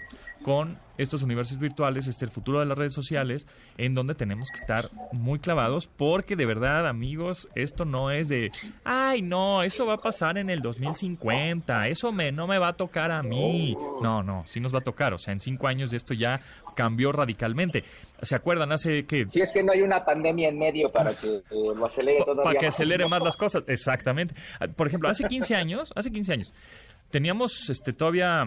[0.43, 3.47] con estos universos virtuales, este el futuro de las redes sociales,
[3.79, 8.51] en donde tenemos que estar muy clavados, porque de verdad, amigos, esto no es de,
[8.85, 12.73] ay, no, eso va a pasar en el 2050, eso me, no me va a
[12.75, 13.77] tocar a mí.
[14.03, 16.37] No, no, sí nos va a tocar, o sea, en cinco años de esto ya
[16.77, 17.85] cambió radicalmente.
[18.23, 18.73] ¿Se acuerdan?
[18.73, 21.87] Hace que Si es que no hay una pandemia en medio para que eh, lo
[21.87, 24.35] acelere todavía para que más, acelere más las cosas, exactamente.
[24.77, 26.53] Por ejemplo, hace 15 años, hace 15 años,
[27.11, 28.45] teníamos este todavía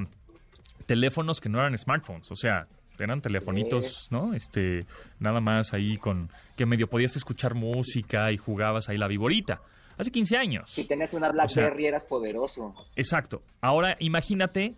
[0.85, 2.67] teléfonos que no eran smartphones, o sea,
[2.99, 4.33] eran telefonitos, ¿no?
[4.33, 4.85] Este,
[5.19, 9.61] nada más ahí con que medio podías escuchar música y jugabas ahí la viborita.
[9.97, 10.69] Hace 15 años.
[10.71, 12.73] Si tenés una BlackBerry eras poderoso.
[12.95, 13.41] Exacto.
[13.61, 14.73] Ahora imagínate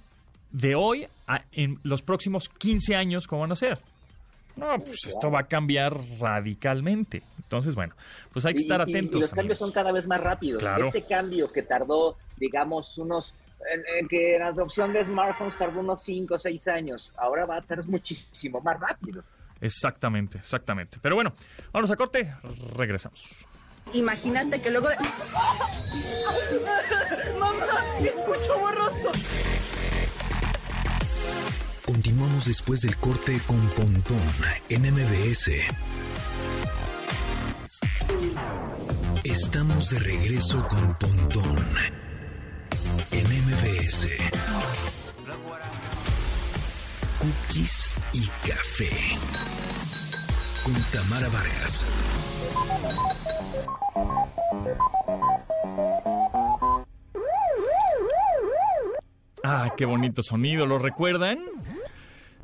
[0.52, 3.80] de hoy a en los próximos 15 años cómo van a ser.
[4.56, 7.24] No, pues esto va a cambiar radicalmente.
[7.38, 7.94] Entonces, bueno,
[8.32, 9.22] pues hay que Y- estar y- y atentos.
[9.22, 10.62] los cambios son cada vez más rápidos.
[10.62, 10.88] Claro.
[10.88, 13.34] Ese cambio que tardó, digamos, unos
[13.72, 17.58] en, en que la adopción de smartphones tardó unos 5 o 6 años, ahora va
[17.58, 19.24] a estar muchísimo más rápido.
[19.62, 20.98] Exactamente, exactamente.
[21.02, 21.34] Pero bueno,
[21.72, 22.36] vamos a corte,
[22.76, 23.24] regresamos.
[23.94, 24.98] Imagínate que luego de...
[27.40, 27.66] ¡Mamá!
[28.00, 29.12] ¡Escucho borroso!
[31.86, 34.20] Continuamos después del corte con Pontón
[34.70, 35.52] en MBS.
[39.24, 41.64] Estamos de regreso con Pontón
[43.12, 44.08] en MBS.
[47.20, 48.90] Cookies y café.
[50.64, 51.86] Con Tamara Vargas.
[59.44, 61.40] Ah, qué bonito sonido, ¿lo recuerdan?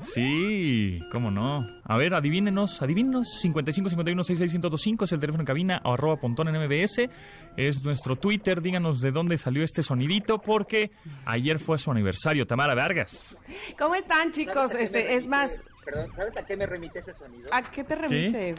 [0.02, 1.66] Sí, cómo no.
[1.84, 3.40] A ver, adivínenos, adivínenos.
[3.40, 7.10] 55 51 66 1025 es el teléfono en cabina o arroba pontón en MBS.
[7.58, 8.62] Es nuestro Twitter.
[8.62, 10.92] Díganos de dónde salió este sonidito porque
[11.26, 12.46] ayer fue su aniversario.
[12.46, 13.38] Tamara Vargas.
[13.78, 14.72] ¿Cómo están, chicos?
[14.72, 15.52] ¿Sabes a qué me Este, es más,
[15.86, 17.50] Perdón, ¿sabes a qué me remite ese sonido?
[17.52, 18.56] ¿a qué te remite?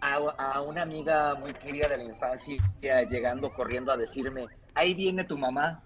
[0.00, 5.24] A, a una amiga muy querida de la infancia llegando corriendo a decirme, ahí viene
[5.24, 5.82] tu mamá.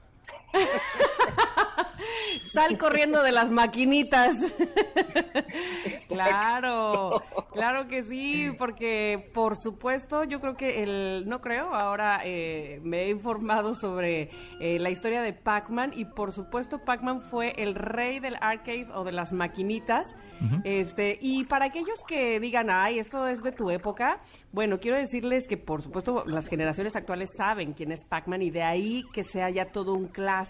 [2.43, 4.37] Sal corriendo de las maquinitas.
[6.09, 12.81] claro, claro que sí, porque por supuesto yo creo que el, no creo, ahora eh,
[12.83, 17.75] me he informado sobre eh, la historia de Pac-Man y por supuesto Pac-Man fue el
[17.75, 20.17] rey del arcade o de las maquinitas.
[20.65, 25.47] Este, y para aquellos que digan, ay, esto es de tu época, bueno, quiero decirles
[25.47, 29.51] que por supuesto las generaciones actuales saben quién es Pac-Man y de ahí que sea
[29.51, 30.42] ya todo un clásico.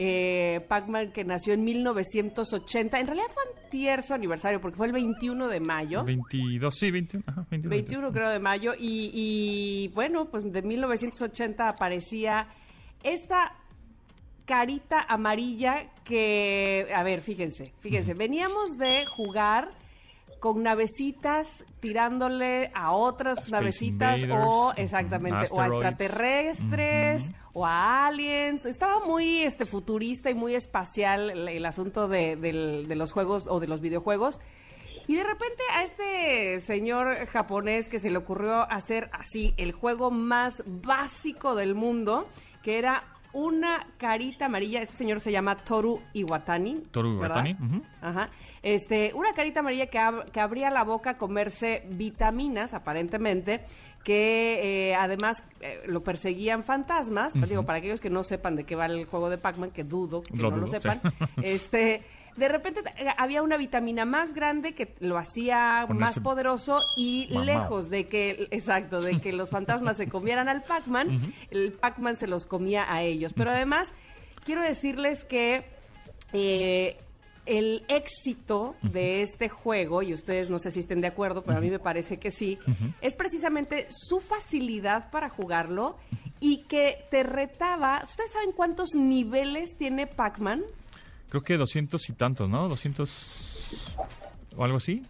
[0.00, 4.92] Eh, Pac-Man que nació en 1980, en realidad fue antier su aniversario porque fue el
[4.92, 6.04] 21 de mayo.
[6.04, 7.24] 22, sí, 21.
[7.26, 7.70] Ajá, 21.
[7.70, 12.46] 21 creo de mayo y, y, bueno, pues de 1980 aparecía
[13.02, 13.56] esta
[14.44, 19.72] carita amarilla que, a ver, fíjense, fíjense, veníamos de jugar
[20.40, 28.06] con navecitas tirándole a otras Space navecitas Invaders, o exactamente o a extraterrestres o a
[28.06, 28.64] aliens.
[28.66, 33.46] Estaba muy este futurista y muy espacial el, el asunto de, del- de los juegos
[33.48, 34.40] o de los videojuegos.
[35.06, 40.10] Y de repente a este señor japonés que se le ocurrió hacer así el juego
[40.10, 42.28] más básico del mundo,
[42.62, 44.80] que era una carita amarilla.
[44.80, 46.82] Este señor se llama Toru Iwatani.
[46.90, 47.14] Toru.
[47.14, 47.82] Iwatani, ujú.
[48.00, 48.30] Ajá.
[48.62, 53.64] Este, una carita amarilla que, ab- que abría la boca a comerse vitaminas, aparentemente,
[54.04, 57.34] que eh, además eh, lo perseguían fantasmas.
[57.36, 59.84] Pues digo, para aquellos que no sepan de qué va el juego de Pac-Man, que
[59.84, 61.10] dudo que Lo no lo sepan, sí.
[61.42, 62.02] este,
[62.38, 67.26] de repente eh, había una vitamina más grande que lo hacía Ponerse más poderoso y
[67.30, 67.44] mamado.
[67.44, 71.20] lejos de que, exacto, de que los fantasmas se comieran al Pac-Man,
[71.50, 73.32] el Pac-Man se los comía a ellos.
[73.34, 73.92] Pero además,
[74.44, 75.66] quiero decirles que
[76.32, 76.96] eh,
[77.46, 81.60] el éxito de este juego, y ustedes no sé si estén de acuerdo, pero a
[81.60, 82.58] mí me parece que sí,
[83.00, 85.96] es precisamente su facilidad para jugarlo
[86.40, 88.00] y que te retaba.
[88.04, 90.62] ¿Ustedes saben cuántos niveles tiene Pac-Man?
[91.28, 92.68] Creo que 200 y tantos, ¿no?
[92.68, 93.98] 200
[94.56, 95.04] o algo así.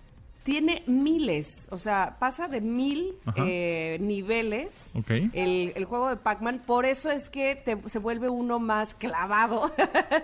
[0.45, 4.91] Tiene miles, o sea, pasa de mil eh, niveles
[5.35, 6.63] el, el juego de Pac-Man.
[6.67, 9.71] Por eso es que te- se vuelve uno más clavado,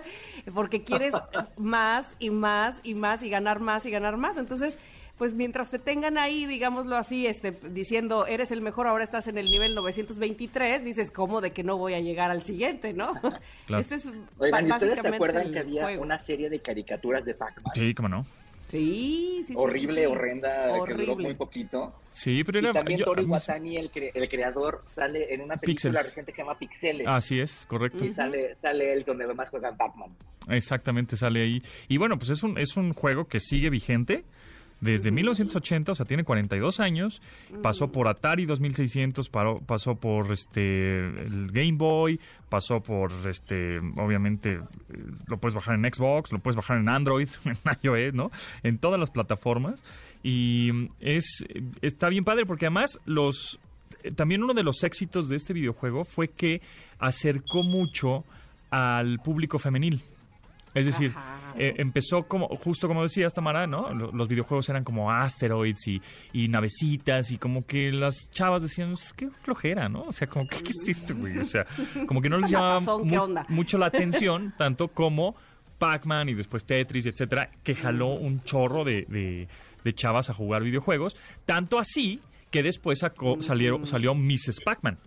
[0.55, 1.13] porque quieres
[1.57, 4.37] más y más y más y ganar más y ganar más.
[4.37, 4.79] Entonces,
[5.17, 9.37] pues mientras te tengan ahí, digámoslo así, este, diciendo, eres el mejor, ahora estás en
[9.37, 13.13] el nivel 923, dices, ¿cómo de que no voy a llegar al siguiente, no?
[13.65, 13.79] Claro.
[13.81, 16.03] Este es Oigan, ¿y ustedes se acuerdan que había juego.
[16.03, 17.71] una serie de caricaturas de Pac-Man?
[17.75, 18.25] Sí, cómo no.
[18.67, 20.05] Sí, sí, sí, Horrible, sí, sí.
[20.07, 21.15] horrenda, que duró Horrible.
[21.27, 21.93] muy poquito.
[22.11, 22.73] Sí, pero Y era...
[22.73, 26.05] también yo- Toru a mí- Iwatani, el, cre- el creador, sale en una película Pixels.
[26.07, 27.07] reciente que se llama Pixeles.
[27.07, 28.03] Así es, correcto.
[28.03, 30.09] Y sale, sale él donde además juegan Pac-Man.
[30.49, 31.61] Exactamente, sale ahí.
[31.87, 34.25] Y bueno, pues es un, es un juego que sigue vigente
[34.81, 37.21] desde 1980, o sea, tiene 42 años.
[37.61, 44.51] Pasó por Atari 2600, paró- pasó por este el Game Boy, pasó por este, obviamente,
[44.53, 44.59] eh,
[45.27, 48.31] lo puedes bajar en Xbox, lo puedes bajar en Android, en iOS, ¿no?
[48.63, 49.83] En todas las plataformas.
[50.23, 51.45] Y es
[51.81, 53.59] está bien padre porque además los
[54.03, 56.61] eh, también uno de los éxitos de este videojuego fue que
[56.99, 58.23] acercó mucho
[58.71, 60.01] al público femenil.
[60.75, 61.13] Es decir,
[61.57, 63.91] eh, empezó como, justo como decía Tamara, ¿no?
[63.93, 66.01] Lo- Los videojuegos eran como asteroids y,
[66.33, 70.03] y navecitas y como que las chavas decían, "Es qué flojera, ¿no?
[70.03, 71.37] O sea, como que, ¿qué es esto, güey?
[71.39, 71.65] O sea,
[72.07, 75.35] como que no les llamaba ¿qué mu- mucho la atención, tanto como
[75.79, 79.47] Pac-Man y después Tetris, etcétera, que jaló un chorro de, de-
[79.83, 81.15] de chavas a jugar videojuegos.
[81.45, 82.19] Tanto así
[82.51, 84.59] que después sacó, salieron, salió Mrs.
[84.63, 84.97] Pac-Man.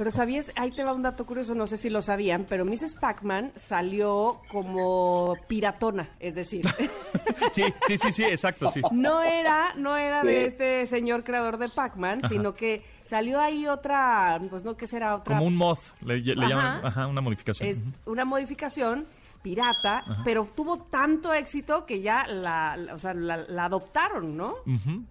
[0.00, 2.94] Pero sabías, ahí te va un dato curioso, no sé si lo sabían, pero Mrs.
[2.94, 6.64] Pac-Man salió como piratona, es decir,
[7.52, 8.80] Sí, sí, sí, sí, exacto, sí.
[8.92, 14.40] no era, no era de este señor creador de Pac-Man, sino que salió ahí otra,
[14.48, 15.36] pues no, ¿qué será otra?
[15.36, 16.48] Como un mod, le, le Ajá.
[16.48, 17.68] llaman, ajá, una modificación.
[17.68, 19.06] es una modificación
[19.42, 24.54] pirata, pero tuvo tanto éxito que ya la, la- o sea, la, la adoptaron, ¿no?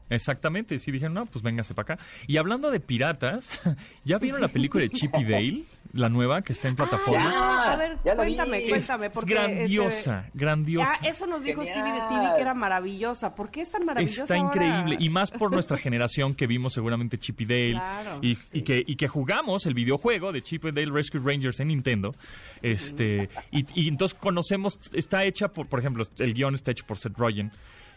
[0.10, 2.04] Exactamente, sí dijeron, no, pues véngase para acá.
[2.28, 3.60] Y hablando de piratas,
[4.06, 5.64] ¿ya vieron la película de Chip y Dale?
[5.92, 7.24] La nueva que está en plataforma.
[7.34, 8.36] Ya, a ver, ya la vi.
[8.36, 10.94] cuéntame, Es- cuéntame, es porque grandiosa, este, grandiosa.
[11.02, 11.80] Ah, eso nos dijo Genial.
[11.84, 13.34] Stevie de TV que era maravillosa.
[13.34, 14.48] ¿Por qué es tan maravillosa Está ahora?
[14.56, 18.42] increíble y más por nuestra generación que vimos seguramente Chip y Dale Claro, y, sí.
[18.54, 22.14] y que, y que jugamos el videojuego de Chip y Dale Rescue Rangers en Nintendo.
[22.62, 26.98] Este, y, y entonces conocemos, está hecha por, por ejemplo, el guion está hecho por
[26.98, 27.52] Seth Rogen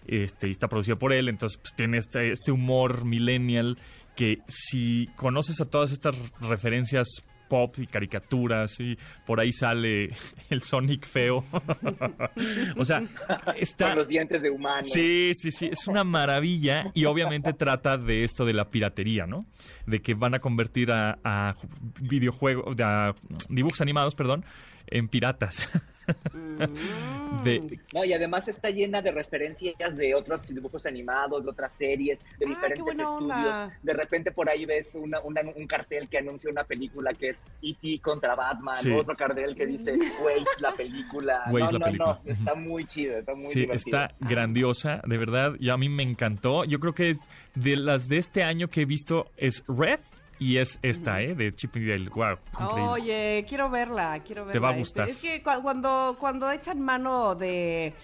[0.07, 3.79] este, y está producido por él, entonces pues, tiene este, este humor millennial
[4.17, 7.07] que si conoces a todas estas referencias
[7.53, 10.09] pop y caricaturas y por ahí sale
[10.49, 11.45] el Sonic feo.
[12.79, 13.03] o sea,
[13.59, 14.85] está Con los dientes de humano.
[14.85, 19.45] Sí, sí, sí, es una maravilla y obviamente trata de esto de la piratería, ¿no?
[19.85, 21.55] De que van a convertir a, a
[22.01, 23.15] videojuegos, a
[23.51, 24.47] dibujos animados, perdón,
[24.87, 25.69] en piratas.
[26.33, 27.45] Mm.
[27.45, 32.19] de, No, y además está llena de referencias de otros dibujos animados, de otras series,
[32.19, 33.31] de Ah, qué diferentes buena estudios.
[33.31, 33.79] onda.
[33.83, 37.43] De repente por ahí ves una- una- un cartel que anuncia una película que es
[37.63, 38.01] E.T.
[38.03, 38.91] contra Batman, Sí.
[38.93, 39.93] otro cartel que dice
[40.23, 41.43] Waze la película.
[41.51, 42.21] Waze, no, la no, película.
[42.25, 43.99] no, está muy chido, está muy sí, divertido.
[44.05, 46.65] está grandiosa, de verdad, y a mí me encantó.
[46.65, 47.19] Yo creo que es
[47.55, 50.01] de las de este año que he visto es Red
[50.43, 51.35] y es esta, ¿eh?
[51.35, 52.09] De Chip y Dale.
[52.11, 52.83] Wow, increíble.
[52.89, 54.53] Oye, quiero verla, quiero verla.
[54.53, 55.09] Te va a Este, gustar.
[55.09, 57.95] es que cu- cuando, cuando echan mano de,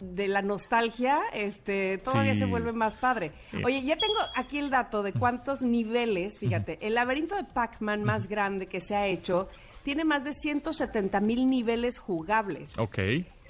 [0.00, 2.40] de la nostalgia, este, todavía Sí.
[2.40, 3.32] se vuelve más padre.
[3.50, 3.58] Sí.
[3.64, 8.28] Oye, ya tengo aquí el dato de cuántos niveles, fíjate, el laberinto de Pac-Man más
[8.28, 9.48] grande que se ha hecho
[9.82, 12.76] tiene más de 170 mil niveles jugables.
[12.78, 12.98] Ok.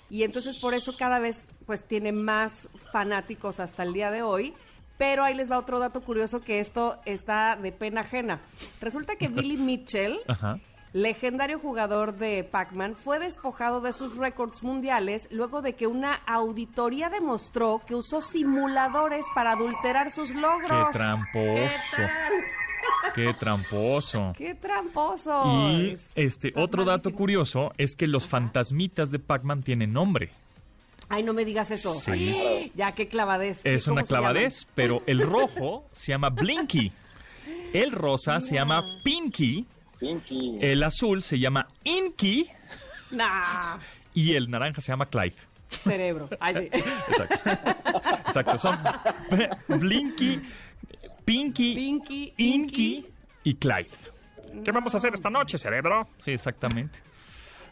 [0.09, 4.55] Y entonces por eso cada vez pues tiene más fanáticos hasta el día de hoy.
[4.99, 8.41] Pero ahí les va otro dato curioso que esto está de pena ajena.
[8.81, 10.59] Resulta que Billy Mitchell, Ajá.
[10.93, 17.11] legendario jugador de Pac-Man, fue despojado de sus récords mundiales luego de que una auditoría
[17.11, 20.89] demostró que usó simuladores para adulterar sus logros.
[20.93, 22.03] Qué tramposo.
[23.15, 24.33] ¿Qué tramposo.
[24.37, 25.43] ¡Qué tramposo!
[25.73, 30.31] Y Es- este otro dato curioso es que los fantasmitas de Pac-Man tienen nombre.
[31.09, 31.94] Ay, no me digas eso.
[31.94, 32.73] Sí.
[32.75, 33.61] Ya, qué clavadez.
[33.65, 36.90] Es ¿Cómo una clavadez, pero el rojo se llama Blinky.
[37.73, 39.67] El rosa se llama Pinky.
[40.00, 40.59] Pinky.
[40.61, 42.48] El azul se llama Inky.
[43.11, 43.79] Nah,
[44.15, 45.37] Y el naranja se llama Clyde.
[45.69, 46.29] cerebro.
[46.40, 46.79] Ay, sí.
[47.09, 47.50] Exacto.
[48.27, 48.59] Exacto.
[48.59, 48.79] Son
[49.69, 50.40] Blinky,
[51.25, 53.07] Pinky, Pinky, Inky
[53.44, 53.90] y Clyde.
[54.65, 56.07] ¿Qué vamos a hacer esta noche, cerebro?
[56.19, 57.00] Sí, exactamente.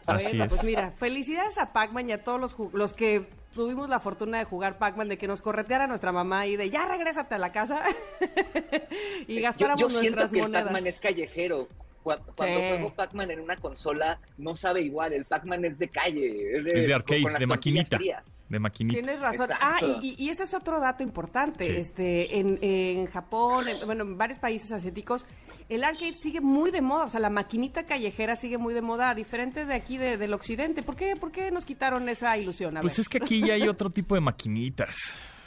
[0.07, 0.49] Así Bueno, es.
[0.53, 4.43] pues mira, felicidades a Pac-Man y a todos los, los que tuvimos la fortuna de
[4.45, 7.81] jugar Pac-Man, de que nos correteara nuestra mamá y de ya regrésate a la casa
[9.27, 10.63] y Yo, gastáramos yo siento nuestras que el monedas.
[10.65, 11.67] Pac-Man es callejero.
[12.03, 12.67] Cu- Cuando Sí.
[12.69, 15.11] juego Pac-Man en una consola, no sabe igual.
[15.13, 16.57] El Pac-Man es de calle.
[16.57, 17.97] Es de, Es de arcade, con las de maquinita.
[17.97, 18.31] frías.
[18.47, 18.99] De maquinita.
[19.01, 19.49] Tienes razón.
[19.49, 19.65] Exacto.
[19.97, 21.65] Ah, y, y- y ese es otro dato importante.
[21.65, 21.71] Sí.
[21.75, 25.25] Este, en, en Japón, en- bueno, en varios países asiáticos,
[25.69, 27.05] el arcade sigue muy de moda.
[27.05, 30.83] O sea, la maquinita callejera sigue muy de moda, diferente de aquí de- del occidente.
[30.83, 32.77] ¿Por qué, ¿Por qué nos quitaron esa ilusión?
[32.77, 33.01] A Pues ver.
[33.01, 34.95] es que aquí ya hay otro tipo de maquinitas.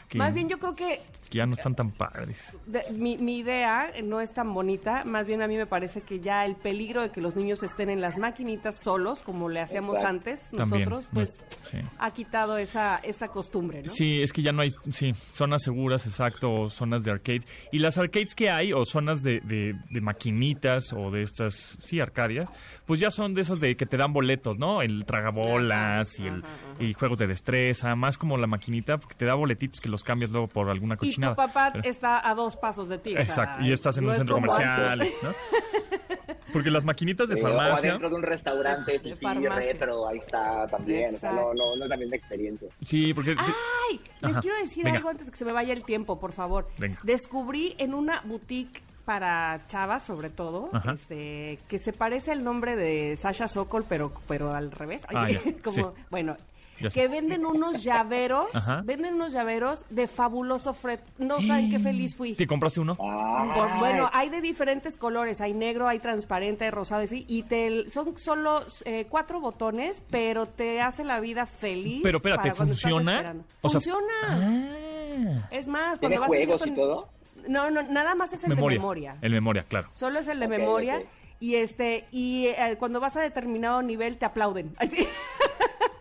[0.08, 2.56] Que, Más bien yo creo que que ya no están tan padres.
[2.64, 6.20] de- mi, mi idea no es tan bonita, más bien a mí me parece que
[6.20, 9.96] ya el peligro de que los niños estén en las maquinitas solos, como le hacíamos
[9.98, 10.08] Exacto.
[10.08, 11.78] antes También, nosotros, pues sí.
[11.98, 13.92] ha quitado esa, esa costumbre, ¿no?
[13.92, 17.46] Sí, es que ya no hay, sí, zonas seguras, exacto, o zonas de arcades.
[17.70, 22.00] Y las arcades que hay, o zonas de, de, de maquinitas, o de estas, sí,
[22.00, 22.50] arcadias,
[22.86, 24.80] pues ya son de esos de que te dan boletos, ¿no?
[24.80, 26.84] El tragabolas Ajá, y, el, ajá, ajá.
[26.84, 30.30] y juegos de destreza, más como la maquinita, porque te da boletitos que los cambias
[30.30, 31.34] luego por alguna Y tu cochinada.
[31.34, 33.10] papá Pero- está a dos pasos de ti.
[33.10, 35.02] o sea, Exacto, y estás en no un es centro comercial.
[36.52, 37.90] Porque las maquinitas de Eh, o farmacia...
[37.90, 39.50] adentro de un restaurante, De farmacia.
[39.54, 41.14] retro, ahí está también.
[41.14, 42.68] O sea, no, no, no es la misma experiencia.
[42.84, 43.36] Sí, porque...
[43.38, 44.00] ¡Ay!
[44.22, 44.96] Les quiero decir venga.
[44.96, 46.68] algo antes de que se me vaya el tiempo, por favor.
[46.78, 46.98] Venga.
[47.02, 50.92] Descubrí en una boutique para chavas, sobre todo, Ajá.
[50.92, 55.02] este, que se parece al nombre de Sasha Sokol, pero, pero al revés.
[55.14, 55.26] Ah,
[55.64, 56.02] Como, sí.
[56.10, 56.36] bueno,
[56.78, 56.88] Sé.
[56.90, 58.82] que venden unos llaveros, Ajá.
[58.84, 61.00] venden unos llaveros de fabuloso Fred.
[61.18, 62.34] No saben qué feliz fui.
[62.34, 62.94] ¿Te compraste uno?
[62.96, 67.42] Por- bueno, hay de diferentes colores, hay negro, hay transparente, hay rosado, y sí, y
[67.44, 72.00] te, son solo eh, cuatro botones, pero te hace la vida feliz.
[72.02, 73.12] Pero espérate, para ¿funciona?
[73.16, 73.44] esperando.
[73.62, 74.12] O sea, funciona.
[74.22, 75.48] Ah.
[75.50, 77.08] es más, ¿Tiene cuando vas a juegos cierto- y todo?
[77.48, 78.74] No, no, nada más es el memoria.
[78.76, 79.16] de memoria.
[79.22, 79.88] El memoria, claro.
[79.92, 81.02] Solo es el de memoria.
[81.40, 84.74] Y este y eh, cuando vas a determinado nivel te aplauden.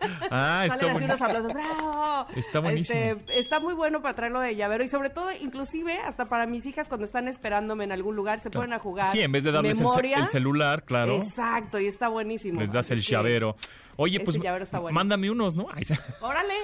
[0.30, 1.06] Ah, está Salen así bueno.
[1.06, 1.52] unos aplausos.
[1.52, 2.26] ¡Bravo!
[2.36, 2.98] Está buenísimo.
[3.00, 6.66] Este, está muy bueno para traerlo de llavero y sobre todo, inclusive, hasta para mis
[6.66, 9.06] hijas cuando están esperándome en algún lugar se ponen a jugar.
[9.06, 10.18] Sí, en vez de darles memoria.
[10.18, 12.60] el celular, claro, Exacto, y está buenísimo.
[12.60, 13.56] les das el llavero.
[14.00, 14.94] Oye, pues está bueno.
[14.94, 15.66] mándame unos, ¿no?
[15.74, 15.82] Ay,
[16.20, 16.54] Órale.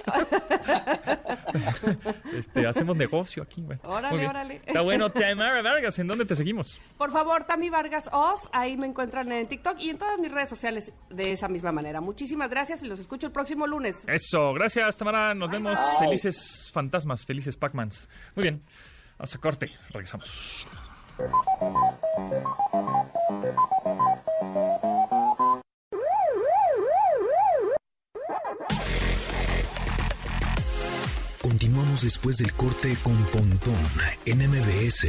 [2.38, 3.60] este, hacemos negocio aquí.
[3.60, 3.76] güey.
[3.82, 4.60] Órale, órale.
[4.64, 5.10] Está bueno.
[5.10, 6.80] Tamara Vargas, ¿en dónde te seguimos?
[6.96, 10.48] Por favor, Tami Vargas Off, ahí me encuentran en TikTok y en todas mis redes
[10.48, 12.00] sociales de esa misma manera.
[12.00, 13.96] Muchísimas gracias y los escucho el próximo lunes.
[14.06, 15.34] Eso, gracias, Tamara.
[15.34, 15.76] Nos vemos.
[15.98, 16.06] bye.
[16.06, 18.08] Felices fantasmas, felices Pac-Mans.
[18.36, 18.62] Muy bien.
[19.18, 19.72] Hasta corte.
[19.90, 20.64] Regresamos.
[31.44, 33.76] Continuamos después del corte con Pontón
[34.24, 35.08] en MBS.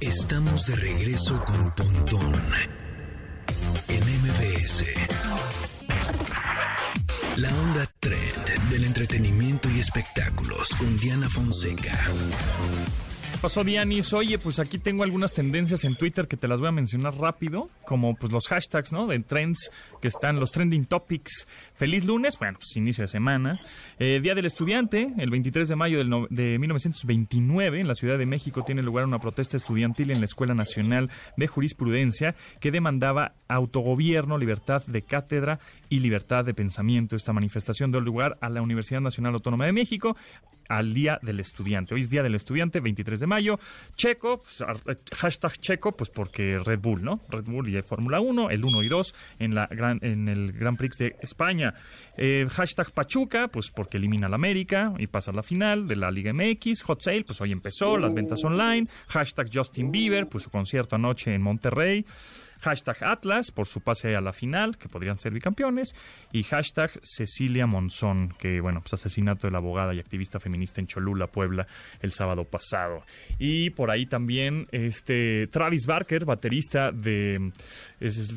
[0.00, 2.42] Estamos de regreso con Pontón
[3.88, 4.84] en MBS.
[7.36, 11.92] La onda trend del entretenimiento y espectáculos con Diana Fonseca.
[13.40, 16.72] Pasó Dianis, oye, pues aquí tengo algunas tendencias en Twitter que te las voy a
[16.72, 19.06] mencionar rápido, como pues los hashtags, ¿no?
[19.06, 19.70] De trends
[20.02, 21.46] que están, los trending topics.
[21.78, 23.60] Feliz lunes, bueno, pues inicio de semana.
[24.00, 28.26] Eh, Día del Estudiante, el 23 de mayo del de 1929, en la Ciudad de
[28.26, 34.38] México tiene lugar una protesta estudiantil en la Escuela Nacional de Jurisprudencia que demandaba autogobierno,
[34.38, 37.14] libertad de cátedra y libertad de pensamiento.
[37.14, 40.16] Esta manifestación dio lugar a la Universidad Nacional Autónoma de México
[40.68, 41.94] al Día del Estudiante.
[41.94, 43.58] Hoy es Día del Estudiante, 23 de mayo.
[43.94, 47.20] Checo, pues, ar- hashtag Checo, pues porque Red Bull, ¿no?
[47.30, 50.76] Red Bull y Fórmula 1, el 1 y 2 en, la gran, en el Grand
[50.76, 51.67] Prix de España.
[52.16, 56.10] Eh, hashtag Pachuca, pues porque elimina al América y pasa a la final de la
[56.10, 56.82] Liga MX.
[56.82, 58.88] Hot Sale, pues hoy empezó, las ventas online.
[59.08, 62.04] Hashtag Justin Bieber, pues su concierto anoche en Monterrey.
[62.60, 65.94] Hashtag Atlas por su pase a la final, que podrían ser bicampeones.
[66.32, 70.88] Y hashtag Cecilia Monzón, que bueno, pues asesinato de la abogada y activista feminista en
[70.88, 71.66] Cholula, Puebla,
[72.00, 73.04] el sábado pasado.
[73.38, 77.52] Y por ahí también este Travis Barker, baterista de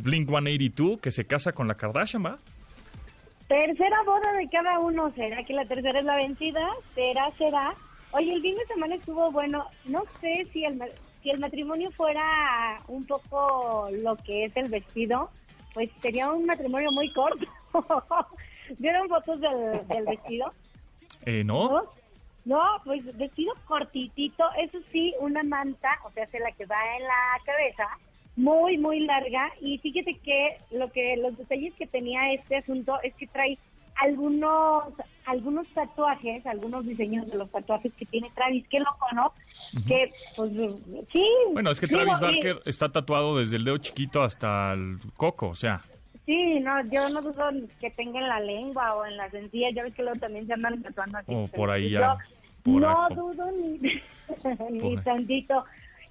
[0.04, 2.38] Blink 182, que se casa con la Kardashian, ¿va?
[3.52, 5.12] Tercera boda de cada uno.
[5.12, 6.70] ¿Será que la tercera es la vencida?
[6.96, 7.76] ¿Será, será?
[8.12, 9.68] Oye, el fin de semana estuvo bueno.
[9.84, 10.82] No sé si el,
[11.22, 15.32] si el matrimonio fuera un poco lo que es el vestido,
[15.74, 17.46] pues sería un matrimonio muy corto.
[18.80, 20.54] ¿Vieron fotos del, del vestido?
[21.26, 21.70] Eh, ¿No?
[21.70, 21.84] ¿No?
[22.46, 27.04] No, pues vestido cortitito, eso sí, una manta, o sea, se la que va en
[27.04, 28.00] la cabeza,
[28.42, 29.52] muy, muy larga.
[29.62, 33.58] Y fíjate que lo que los detalles que tenía este asunto es que trae
[34.04, 34.86] algunos
[35.26, 39.34] algunos tatuajes, algunos diseños de los tatuajes que tiene Travis, qué loco, ¿no?
[39.88, 40.52] Que, pues,
[41.12, 41.26] sí.
[41.54, 45.56] Bueno, es que Travis Barker está tatuado desde el dedo chiquito hasta el coco, o
[45.56, 45.82] sea.
[46.26, 49.84] Sí, no, yo no dudo que tenga en la lengua o en las encías, ya
[49.84, 51.32] ves que luego también se andan tatuando así.
[51.34, 52.18] O por ahí ya,
[52.64, 53.80] por no ahí, dudo ni,
[54.82, 55.64] ni tantito.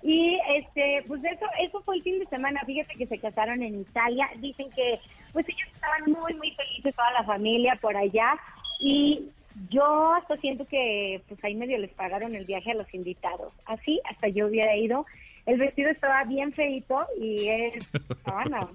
[0.03, 2.61] Y este, pues eso, eso fue el fin de semana.
[2.65, 4.29] Fíjate que se casaron en Italia.
[4.39, 4.99] Dicen que,
[5.33, 8.33] pues ellos estaban muy, muy felices, toda la familia por allá.
[8.79, 9.27] Y
[9.69, 13.53] yo hasta siento que, pues ahí medio les pagaron el viaje a los invitados.
[13.67, 15.05] Así, hasta yo hubiera ido.
[15.47, 17.91] El vestido estaba bien feito y es
[18.25, 18.69] sabana.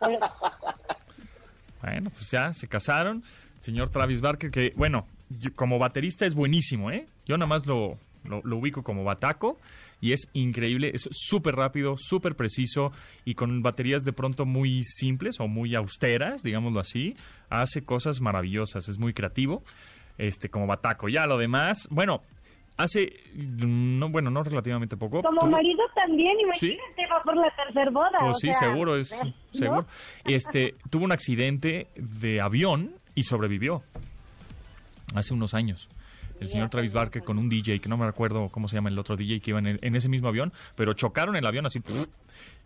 [0.00, 0.18] Pero-
[1.82, 3.22] Bueno, pues ya se casaron.
[3.58, 7.06] Señor Travis Barker, que bueno, yo- como baterista es buenísimo, ¿eh?
[7.26, 9.58] Yo nada más lo, lo, lo ubico como bataco
[10.00, 12.92] y es increíble, es súper rápido, súper preciso
[13.24, 17.16] y con baterías de pronto muy simples o muy austeras, digámoslo así,
[17.48, 19.62] hace cosas maravillosas, es muy creativo,
[20.18, 21.08] este como bataco.
[21.08, 22.20] Ya lo demás, bueno,
[22.76, 25.22] hace, no, bueno, no relativamente poco.
[25.22, 26.66] Como tuvo- marido también, Sí.
[26.72, 28.10] imagínate, va por la tercer boda.
[28.20, 29.32] Pues o sí, sea, seguro, es ¿no?
[29.52, 29.86] seguro.
[30.26, 33.82] Este, tuvo un accidente de avión y sobrevivió
[35.14, 35.88] hace unos años.
[36.40, 38.98] El señor Travis Barker con un DJ, que no me recuerdo cómo se llama el
[38.98, 41.80] otro DJ que iba en, el- en ese mismo avión, pero chocaron el avión así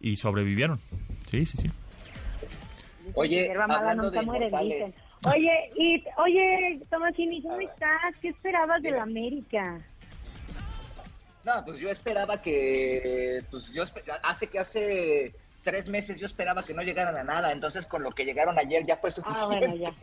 [0.00, 0.78] y sobrevivieron.
[1.30, 1.70] Sí, sí, sí.
[3.14, 4.96] Oye, hablando de inmortales.
[5.26, 8.16] Oye, y, oye, Tomasini, ¿cómo estás?
[8.22, 9.02] ¿Qué esperabas de la.
[9.02, 9.80] América?
[11.44, 13.84] No, pues yo esperaba que, pues yo
[14.22, 18.10] hace que hace tres meses yo esperaba que no llegaran a nada, entonces con lo
[18.12, 19.58] que llegaron ayer ya fue Ah, suficiente.
[19.68, 19.94] bueno, ya.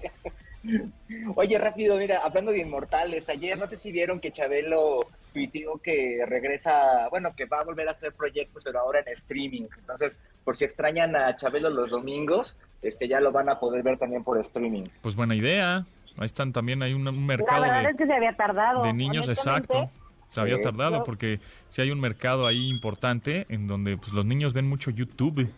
[1.36, 5.00] Oye, rápido, mira, hablando de inmortales, ayer no sé si vieron que Chabelo
[5.34, 9.68] tuiteó que regresa, bueno, que va a volver a hacer proyectos, pero ahora en streaming.
[9.78, 13.98] Entonces, por si extrañan a Chabelo los domingos, este ya lo van a poder ver
[13.98, 14.86] también por streaming.
[15.02, 15.86] Pues buena idea.
[16.18, 18.84] Ahí están también, hay un, un La mercado verdad de, es que se había tardado.
[18.84, 19.90] de niños, exacto.
[20.30, 24.54] Se había tardado porque si hay un mercado ahí importante en donde pues, los niños
[24.54, 25.50] ven mucho YouTube.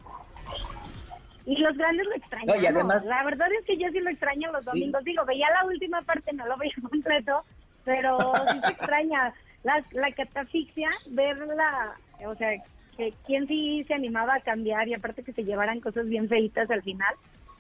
[1.46, 2.56] Y los grandes lo.
[2.56, 4.72] No, y además- La verdad es que yo sí lo extraño los Sí.
[4.72, 5.04] domingos.
[5.04, 7.44] Digo, veía la última parte, no lo veía completo,
[7.84, 8.18] pero
[8.52, 9.34] sí se extraña.
[9.64, 11.94] La, la catafixia, verla,
[12.26, 12.52] o sea,
[12.96, 16.70] que quién sí se animaba a cambiar y aparte que se llevaran cosas bien feitas
[16.72, 17.14] al final.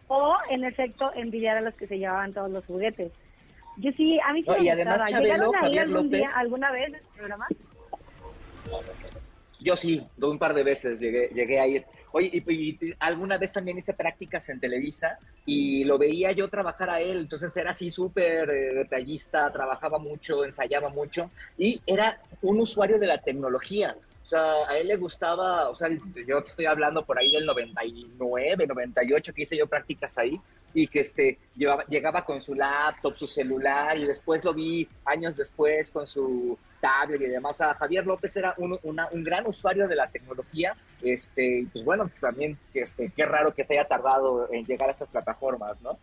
[0.07, 3.11] O, en efecto, envidiar a los que se llevaban todos los juguetes.
[3.79, 5.09] Yo sí, a mí sí No, me y además gustaba.
[5.09, 6.11] Chabelo, ¿Llegaron ahí Javier algún López.
[6.19, 7.47] día, alguna vez en el programa?
[9.61, 11.85] Yo sí, un par de veces llegué, llegué a ir.
[12.13, 16.89] Oye, y, y alguna vez también hice prácticas en Televisa y lo veía yo trabajar
[16.89, 22.59] a él, entonces era así súper eh, detallista, trabajaba mucho, ensayaba mucho y era un
[22.61, 23.95] usuario de la tecnología.
[24.29, 27.47] O sea, a él le gustaba, o sea, yo te estoy hablando por ahí del
[27.47, 30.39] 99, 98 que hice yo prácticas ahí
[30.71, 35.35] y que este llevaba, llegaba con su laptop, su celular y después lo vi años
[35.35, 37.55] después con su tablet y demás.
[37.55, 40.77] O sea, Javier López era un, un gran usuario de la tecnología.
[41.01, 45.07] Este, pues bueno, también este, qué raro que se haya tardado en llegar a estas
[45.07, 45.97] plataformas, ¿no?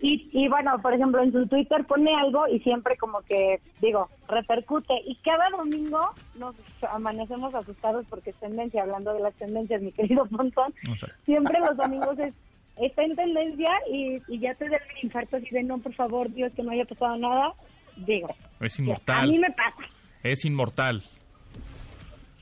[0.00, 4.08] Y, y bueno, por ejemplo, en su Twitter pone algo y siempre como que, digo,
[4.28, 4.94] repercute.
[5.04, 6.54] Y cada domingo nos
[6.88, 10.72] amanecemos asustados porque es tendencia, hablando de las tendencias, mi querido Pontón.
[10.90, 12.32] O sea, Siempre los domingos es,
[12.76, 16.32] está en tendencia y, y ya te da el infarto así de, no, por favor,
[16.32, 17.52] Dios, que no haya pasado nada.
[17.96, 18.28] Digo,
[18.60, 19.38] es a mí inmortal.
[19.40, 19.92] me pasa.
[20.22, 21.02] Es inmortal.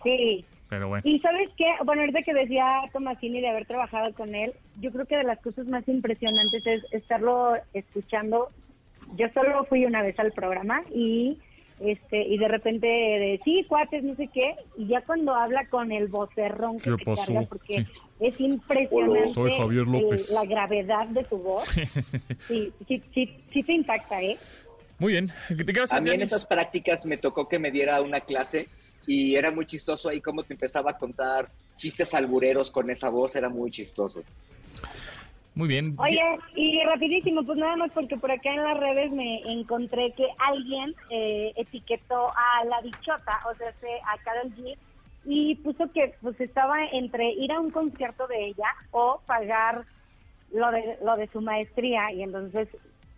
[0.02, 0.44] Sí.
[0.68, 1.02] Pero bueno.
[1.08, 5.06] Y sabes qué, bueno, ahorita que decía Tomasini de haber trabajado con él, yo creo
[5.06, 8.48] que de las cosas más impresionantes es estarlo escuchando.
[9.16, 11.38] Yo solo fui una vez al programa y
[11.78, 15.92] este y de repente de sí, cuates, no sé qué, y ya cuando habla con
[15.92, 17.32] el vocerrón que ¿Qué te pasó?
[17.32, 17.86] carga, porque Sí.
[18.20, 20.28] es impresionante Soy Javier López.
[20.30, 21.64] el- la gravedad de su voz.
[22.48, 24.36] Sí, sí, sí, sí te impacta, ¿eh?
[24.98, 25.28] Muy bien.
[25.50, 28.68] Gracias, A mí en esas prácticas me tocó que me diera una clase
[29.06, 33.36] y era muy chistoso ahí cómo te empezaba a contar chistes albureros con esa voz,
[33.36, 34.22] era muy chistoso.
[35.54, 35.94] Muy bien.
[35.98, 36.20] Oye,
[36.54, 40.94] y rapidísimo, pues nada más porque por acá en las redes me encontré que alguien
[41.10, 44.76] eh, etiquetó a la bichota, o sea, se- a Carol G,
[45.24, 49.84] y puso que pues estaba entre ir a un concierto de ella o pagar
[50.52, 52.68] lo de, lo de su maestría, y entonces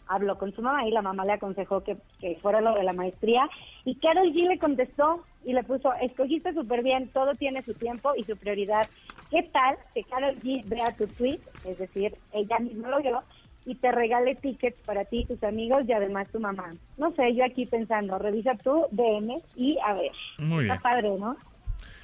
[0.08, 2.92] habló con su mamá y la mamá le aconsejó que, que fuera lo de la
[2.92, 3.48] maestría,
[3.84, 8.12] y Carol G le contestó y le puso, escogiste súper bien, todo tiene su tiempo
[8.16, 8.88] y su prioridad.
[9.30, 13.22] ¿Qué tal que Carol G vea tu tweet, es decir, ella misma lo vio,
[13.64, 16.74] y te regale tickets para ti, tus amigos y además tu mamá?
[16.96, 20.12] No sé, yo aquí pensando, revisa tu DM y a ver.
[20.38, 20.76] Muy bien.
[20.76, 21.36] Está padre, ¿no?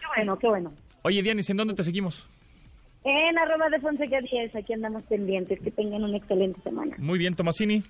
[0.00, 0.72] Qué bueno, qué bueno.
[1.02, 2.28] Oye, Dianis, ¿en dónde te seguimos?
[3.04, 5.60] En arroba de Fonseca 10, aquí andamos pendientes.
[5.60, 6.96] Que tengan una excelente semana.
[6.98, 7.82] Muy bien, Tomasini.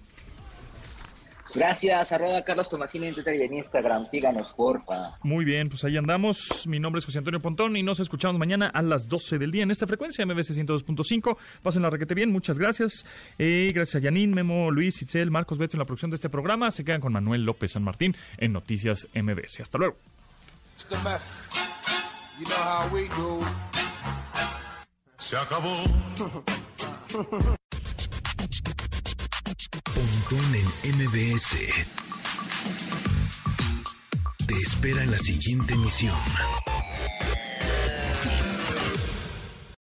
[1.54, 4.06] Gracias, arroba Carlos Tomasini en Twitter y en Instagram.
[4.06, 5.16] Síganos, porfa.
[5.22, 6.66] Muy bien, pues ahí andamos.
[6.66, 9.62] Mi nombre es José Antonio Pontón y nos escuchamos mañana a las 12 del día
[9.62, 11.36] en esta frecuencia MBC 102.5.
[11.62, 13.06] Pasen la requete bien, muchas gracias.
[13.38, 16.72] Eh, gracias a Yanin, Memo, Luis, Itzel, Marcos Beto en la producción de este programa.
[16.72, 19.60] Se quedan con Manuel López San Martín en Noticias MBC.
[19.60, 19.96] Hasta luego.
[25.24, 25.74] Se acabó.
[29.94, 30.66] Pontón en
[30.98, 31.56] MBS.
[34.46, 36.14] Te espera la siguiente emisión.